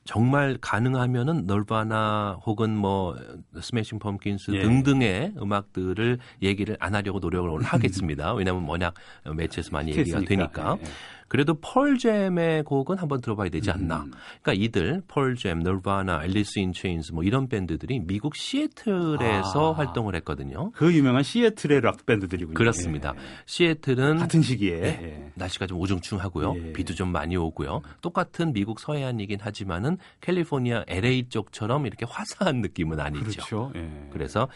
정말 0.04 0.58
가능하면은 0.60 1.46
Nirvana 1.46 2.40
혹은 2.46 2.76
뭐 2.76 3.16
Smashing 3.62 4.00
Pumpkins 4.00 4.52
예. 4.52 4.62
등등의 4.62 5.34
음악들을 5.40 6.18
얘기를 6.42 6.76
안 6.80 6.96
하려고 6.96 7.20
노력을 7.20 7.48
오늘 7.48 7.66
하겠습니다. 7.66 8.34
왜냐하면 8.34 8.66
워낙 8.68 8.94
매체에서 9.24 9.70
많이 9.72 9.92
얘기가 9.96 10.22
되니까. 10.22 10.78
예. 10.82 10.86
그래도 11.30 11.54
Pearl 11.54 12.09
Jam의 12.09 12.64
곡은 12.64 12.98
한번 12.98 13.22
들어봐야 13.22 13.50
되지 13.50 13.72
않나. 13.72 14.04
음. 14.04 14.12
그러니까 14.42 14.66
이들 14.66 15.04
Pearl 15.08 15.37
Jam, 15.37 15.60
Nirvana, 15.60 16.26
Alice 16.26 16.60
in 16.60 16.74
Chains 16.74 17.14
뭐 17.14 17.24
이런 17.24 17.48
밴드들이 17.48 18.00
미국 18.00 18.36
시애틀에서 18.36 19.74
아. 19.74 19.78
활동을 19.78 20.16
했거든요. 20.16 20.72
그 20.72 20.94
유명한 20.94 21.24
시애틀의 21.24 21.82
락 21.82 22.06
밴드들이군요. 22.06 22.56
그렇습니다. 22.56 23.14
예. 23.16 23.22
시애틀은 23.46 24.18
같은 24.18 24.42
시기에 24.42 24.74
예. 24.74 24.86
예. 24.86 25.32
날씨가 25.36 25.68
좀 25.68 25.80
우중충하고요. 25.80 26.56
예. 26.58 26.74
비도 26.74 26.96
좀 26.96 27.12
많이 27.12 27.38
오고요. 27.38 27.82
똑같은 28.02 28.52
미국 28.52 28.80
서해안이긴 28.80 29.40
하지만은 29.40 29.98
캘리포니아 30.22 30.84
LA 30.88 31.30
쪽처럼 31.30 31.86
이렇게 31.86 32.06
화사한 32.10 32.62
느낌은 32.62 33.00
아니죠. 33.00 33.24
그렇죠. 33.24 33.72
예. 33.76 34.10
그래서 34.12 34.50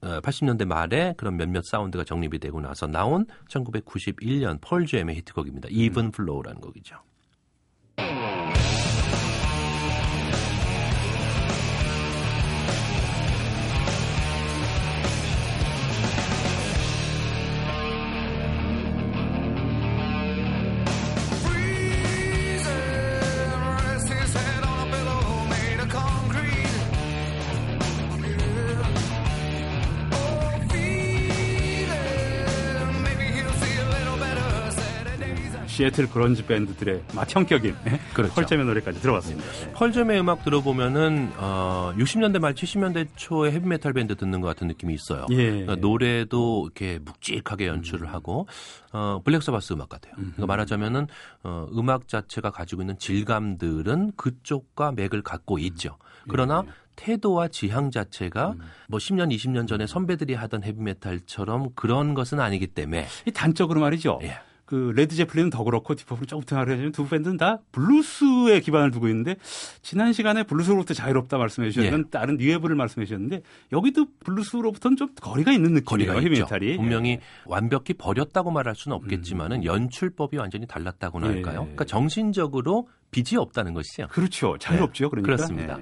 80년대 0.00 0.62
어, 0.62 0.66
말에 0.66 1.14
그런 1.16 1.36
몇몇 1.36 1.64
사운드가 1.64 2.04
정립이 2.04 2.38
되고 2.38 2.60
나서 2.60 2.86
나온 2.86 3.26
1991년 3.48 4.60
펄잼의 4.60 5.16
히트곡입니다. 5.16 5.68
Even 5.70 6.10
Flow라는 6.14 6.60
곡이죠. 6.60 6.96
시애틀 35.80 36.10
그런지 36.10 36.44
밴드들의 36.44 37.04
맏형격인 37.14 37.74
그렇죠. 38.12 38.34
Pearl 38.34 38.50
Jam의 38.50 38.66
노래까지 38.66 39.00
들어봤습니다. 39.00 39.50
네. 39.50 39.72
Pearl 39.72 39.96
Jam의 39.96 40.20
음악 40.20 40.44
들어보면은 40.44 41.32
어, 41.38 41.94
60년대 41.96 42.38
말 42.38 42.54
70년대 42.54 43.08
초에 43.16 43.50
헤비메탈 43.52 43.94
밴드 43.94 44.14
듣는 44.14 44.42
것 44.42 44.48
같은 44.48 44.66
느낌이 44.66 44.92
있어요. 44.92 45.26
예. 45.30 45.50
그러니까 45.50 45.76
노래도 45.76 46.64
이렇게 46.66 46.98
묵직하게 46.98 47.66
연출을 47.66 48.08
음. 48.08 48.14
하고 48.14 48.46
어, 48.92 49.22
Black 49.24 49.42
Sabbath 49.42 49.72
음악 49.72 49.88
같아요. 49.88 50.12
음. 50.18 50.32
그러니까 50.34 50.46
말하자면은 50.46 51.06
어, 51.44 51.66
음악 51.74 52.08
자체가 52.08 52.50
가지고 52.50 52.82
있는 52.82 52.98
질감들은 52.98 54.12
그쪽과 54.16 54.92
맥을 54.92 55.22
갖고 55.22 55.58
있죠. 55.58 55.96
그러나 56.28 56.64
예. 56.66 56.70
태도와 56.96 57.48
지향 57.48 57.90
자체가 57.90 58.50
음. 58.50 58.60
뭐 58.88 58.98
10년, 58.98 59.34
20년 59.34 59.66
전에 59.66 59.86
선배들이 59.86 60.34
하던 60.34 60.62
헤비메탈처럼 60.62 61.70
그런 61.74 62.12
것은 62.12 62.38
아니기 62.38 62.66
때문에 62.66 63.06
이 63.26 63.30
단적으로 63.30 63.80
말이죠. 63.80 64.18
예. 64.24 64.38
그 64.70 64.92
Led 64.94 65.16
Zeppelin은 65.16 65.50
더 65.50 65.64
그렇고 65.64 65.96
Deep 65.96 66.06
Purple은 66.06 66.28
조금 66.28 66.44
등하려면 66.44 66.92
두 66.92 67.08
밴드는 67.08 67.36
다 67.36 67.58
블루스에 67.72 68.60
기반을 68.60 68.92
두고 68.92 69.08
있는데 69.08 69.34
지난 69.82 70.12
시간에 70.12 70.44
블루스로부터 70.44 70.94
자유롭다 70.94 71.38
말씀해 71.38 71.70
주셨는 71.70 72.04
예. 72.06 72.10
다른 72.10 72.36
뉴웨이브를 72.36 72.76
말씀해 72.76 73.04
주셨는데 73.04 73.42
여기도 73.72 74.06
블루스로부터는 74.20 74.96
좀 74.96 75.08
거리가 75.20 75.50
있는 75.50 75.72
느낌이에요. 75.74 76.12
헤비메탈이 76.12 76.76
분명히 76.76 77.10
예. 77.10 77.20
완벽히 77.46 77.94
버렸다고 77.94 78.52
말할 78.52 78.76
수는 78.76 78.96
없겠지만은 78.98 79.62
음. 79.62 79.64
연출법이 79.64 80.36
완전히 80.36 80.68
달랐다고나 80.68 81.26
예. 81.26 81.32
할까요? 81.32 81.62
그러니까 81.62 81.84
정신적으로 81.84 82.88
빚이 83.10 83.36
없다는 83.38 83.74
것이죠. 83.74 84.06
그렇죠. 84.06 84.56
자유롭죠. 84.58 85.06
네. 85.06 85.10
그러니까. 85.10 85.26
그렇습니다. 85.26 85.78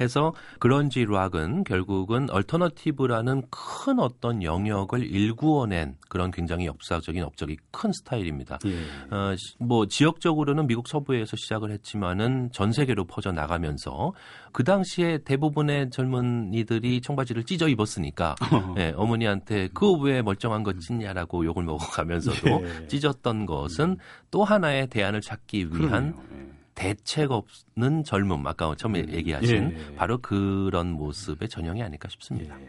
해서 0.00 0.34
그런지 0.58 1.04
락은 1.04 1.64
결국은 1.64 2.30
얼터너티브라는 2.30 3.42
큰 3.50 3.98
어떤 3.98 4.42
영역을 4.42 5.02
일구어낸 5.04 5.96
그런 6.08 6.30
굉장히 6.30 6.66
역사적인 6.66 7.22
업적이 7.22 7.56
큰 7.70 7.90
스타일입니다. 7.92 8.58
예. 8.66 9.14
어, 9.14 9.34
뭐 9.58 9.86
지역적으로는 9.86 10.66
미국 10.66 10.86
서부에서 10.86 11.36
시작을 11.36 11.70
했지만은 11.72 12.50
전 12.52 12.72
세계로 12.72 13.04
퍼져 13.04 13.32
나가면서 13.32 14.12
그 14.52 14.62
당시에 14.62 15.18
대부분의 15.24 15.90
젊은이들이 15.90 17.00
청바지를 17.00 17.44
찢어 17.44 17.68
입었으니까 17.68 18.36
예, 18.78 18.92
어머니한테 18.96 19.68
그 19.72 19.94
왜 20.04 20.22
멀쩡한 20.22 20.62
거 20.62 20.72
찢냐라고 20.74 21.44
욕을 21.44 21.62
먹어가면서도 21.64 22.62
예. 22.62 22.86
찢었던 22.88 23.46
것은 23.46 23.96
또 24.30 24.44
하나의 24.44 24.88
대안을 24.88 25.20
찾기 25.20 25.68
위한 25.72 26.12
그러네요. 26.12 26.33
대책 26.74 27.30
없는 27.30 28.04
젊음 28.04 28.46
아까 28.46 28.74
처음에 28.76 29.02
음. 29.02 29.12
얘기하신 29.12 29.72
예, 29.76 29.90
예. 29.92 29.94
바로 29.96 30.18
그런 30.18 30.90
모습의 30.92 31.48
전형이 31.48 31.82
아닐까 31.82 32.08
싶습니다. 32.08 32.60
예. 32.60 32.68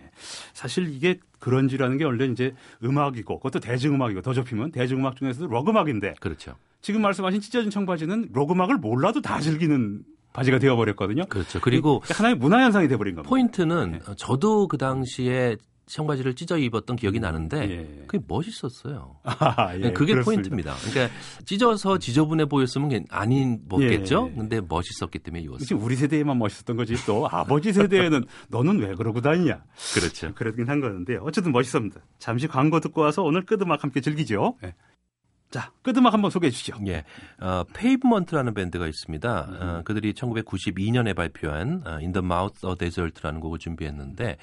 사실 0.53 0.93
이게 0.93 1.20
그런지라는 1.39 1.97
게 1.97 2.03
원래 2.03 2.26
이제 2.26 2.53
음악이고 2.84 3.39
그것도 3.39 3.60
대중음악이고 3.60 4.22
더 4.22 4.34
좁히면 4.34 4.72
대중음악 4.72 5.16
중에서도 5.16 5.47
록음악인데 5.47 6.16
그렇죠. 6.20 6.56
지금 6.82 7.01
말씀하신 7.01 7.41
찢어진 7.41 7.72
청바지는 7.72 8.30
록음악을 8.32 8.78
몰라도 8.78 9.22
다 9.22 9.39
즐기는 9.39 10.03
바지가 10.34 10.60
되어버렸거든요. 10.60 11.26
그렇죠. 11.26 11.60
그리고 11.62 12.01
하나의 12.03 12.36
문화 12.36 12.62
현상이 12.62 12.88
돼버린 12.88 13.16
겁니다. 13.16 13.30
포인트는 13.30 13.91
네. 13.93 13.99
저도 14.18 14.68
그 14.68 14.78
당시에 14.78 15.56
청바지를 15.88 16.36
찢어 16.36 16.58
입었던 16.58 16.96
기억이 16.96 17.20
나는데 17.20 17.70
예. 17.70 18.04
그게 18.08 18.24
멋있었어요. 18.28 19.18
아, 19.24 19.76
예, 19.76 19.92
그게 19.92 20.14
그렇습니다. 20.14 20.24
포인트입니다. 20.24 20.76
그러니까 20.84 21.16
찢어서 21.46 21.98
지저분해 21.98 22.46
보였으면 22.46 23.06
아닌 23.10 23.60
뭐겠죠. 23.66 24.30
예. 24.32 24.36
근데 24.36 24.62
멋있었기 24.62 25.20
때문에 25.20 25.44
입었어요. 25.44 25.80
우리 25.80 25.96
세대에만 25.96 26.38
멋있었던 26.38 26.76
거지 26.76 26.96
또 27.06 27.28
아버지 27.30 27.72
세대에는 27.74 28.26
너는 28.50 28.80
왜 28.80 28.96
그러고 28.96 29.22
다니냐. 29.22 29.64
그렇죠. 29.94 30.34
그러긴 30.34 30.70
한 30.70 30.82
거는데 30.82 31.18
어쨌든 31.22 31.52
멋있습니다. 31.52 32.02
잠시 32.20 32.48
광고 32.48 32.80
듣고 32.80 33.02
와서 33.02 33.22
오늘 33.22 33.46
끄드막 33.46 33.84
함께 33.84 34.02
즐기죠. 34.02 34.58
네. 34.62 34.74
자, 35.52 35.72
끝 35.84 35.99
음악 35.99 36.14
한번 36.14 36.32
소개해 36.32 36.52
주시죠. 36.52 36.78
예. 36.88 37.06
어, 37.40 37.64
Pavement라는 37.74 38.53
밴드가 38.54 38.88
있습니다. 38.88 39.48
어, 39.62 39.82
그들이 39.86 40.12
1992년에 40.14 41.16
발표한 41.16 41.84
어, 41.86 41.92
In 41.92 42.12
the 42.12 42.26
Mouth 42.26 42.66
of 42.66 42.78
Desert라는 42.78 43.40
곡을 43.40 43.60
준비했는데 43.60 44.38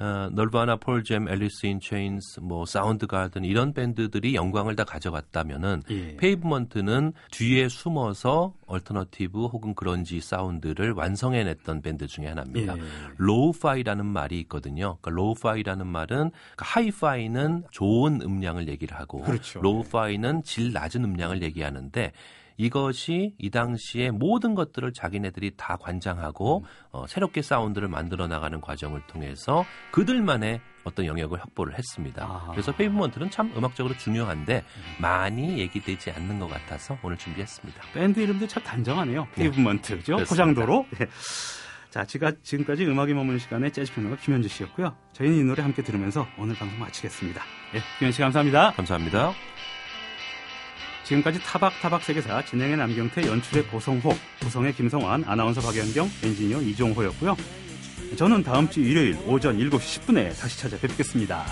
어, 0.00 0.28
Nirvana, 0.32 0.76
Pearl 0.76 1.05
Jam, 1.05 1.28
Alice 1.28 1.66
in 1.66 1.80
Chains, 1.80 2.40
뭐 2.40 2.64
Soundgarden 2.64 3.44
이런 3.44 3.72
밴드들이 3.72 4.34
영광을 4.34 4.76
다 4.76 4.84
가져갔다면은 4.84 5.82
예. 5.90 6.16
Pavement는 6.16 7.12
뒤에 7.32 7.68
숨어서 7.68 8.54
얼터너티브 8.66 9.46
혹은 9.46 9.74
그런지 9.74 10.20
사운드를 10.20 10.92
완성해냈던 10.92 11.82
밴드 11.82 12.06
중에 12.06 12.28
하나입니다. 12.28 12.78
예. 12.78 12.82
로우파이라는 13.16 14.06
말이 14.06 14.38
있거든요. 14.40 14.98
그러니까 15.00 15.10
로우파이라는 15.10 15.86
말은 15.86 16.30
그러니까 16.30 16.64
하이파이는 16.64 17.64
좋은 17.72 18.22
음량을 18.22 18.68
얘기를 18.68 18.96
하고 18.96 19.22
그렇죠. 19.22 19.60
로우파이는 19.60 20.44
질 20.44 20.72
낮은 20.72 21.04
음량을 21.04 21.42
얘기하는데 21.42 22.12
이것이 22.58 23.34
이 23.38 23.50
당시에 23.50 24.10
모든 24.10 24.54
것들을 24.54 24.92
자기네들이 24.92 25.52
다 25.56 25.76
관장하고 25.76 26.58
음. 26.58 26.64
어, 26.90 27.06
새롭게 27.06 27.40
사운드를 27.40 27.88
만들어 27.88 28.26
나가는 28.26 28.60
과정을 28.60 29.06
통해서 29.06 29.64
그들만의 29.92 30.60
어떤 30.84 31.06
영역을 31.06 31.40
확보를 31.40 31.78
했습니다. 31.78 32.24
아. 32.24 32.48
그래서 32.50 32.74
Pavement는 32.74 33.30
참 33.30 33.52
음악적으로 33.56 33.96
중요한데 33.96 34.58
음. 34.58 34.82
많이 35.00 35.58
얘기되지 35.58 36.10
않는 36.10 36.38
것 36.40 36.48
같아서 36.48 36.98
오늘 37.02 37.16
준비했습니다. 37.16 37.80
밴드 37.94 38.20
이름도 38.20 38.46
참 38.48 38.62
단정하네요. 38.62 39.28
Pavement, 39.34 40.02
네. 40.02 40.24
포장도로. 40.24 40.86
네. 40.98 41.06
자, 41.90 42.04
제가 42.04 42.32
지금까지 42.42 42.84
음악이 42.86 43.14
머무는 43.14 43.38
시간에 43.38 43.70
재즈 43.70 43.94
평론가 43.94 44.18
김현주 44.18 44.48
씨였고요. 44.48 44.94
저희는 45.12 45.38
이 45.38 45.44
노래 45.44 45.62
함께 45.62 45.82
들으면서 45.82 46.26
오늘 46.36 46.54
방송 46.54 46.78
마치겠습니다. 46.78 47.42
예, 47.74 47.80
김현 47.98 48.12
씨 48.12 48.20
감사합니다. 48.20 48.72
감사합니다. 48.72 49.32
지금까지 51.08 51.40
타박타박 51.40 52.04
세계사 52.04 52.44
진행의 52.44 52.76
남경태, 52.76 53.26
연출의 53.26 53.68
고성호, 53.68 54.14
구성의 54.40 54.74
김성환, 54.74 55.24
아나운서 55.26 55.62
박연경, 55.62 56.10
엔지니어 56.22 56.60
이종호였고요. 56.60 57.34
저는 58.16 58.42
다음 58.42 58.68
주 58.68 58.80
일요일 58.80 59.16
오전 59.26 59.58
7시 59.58 60.02
10분에 60.02 60.38
다시 60.38 60.58
찾아뵙겠습니다. 60.58 61.46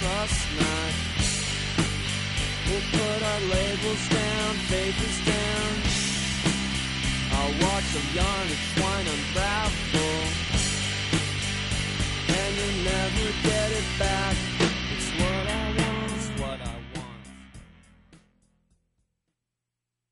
Trust 0.00 0.46
knot. 0.56 1.09
We'll 2.70 2.78
put 2.92 3.22
our 3.22 3.40
labels 3.50 4.08
down, 4.10 4.54
papers 4.68 5.18
down. 5.26 5.72
I'll 7.32 7.54
watch 7.66 7.88
them 7.92 8.06
yarn 8.14 8.46
and 8.46 8.62
twine 8.76 9.06
unravel. 9.14 10.14
And 12.38 12.50
you'll 12.58 12.84
never 12.84 13.26
get 13.42 13.72
it 13.72 13.88
back. 13.98 14.36
It's 14.94 15.10
what 15.18 15.46
I 15.50 15.74
want. 15.78 15.89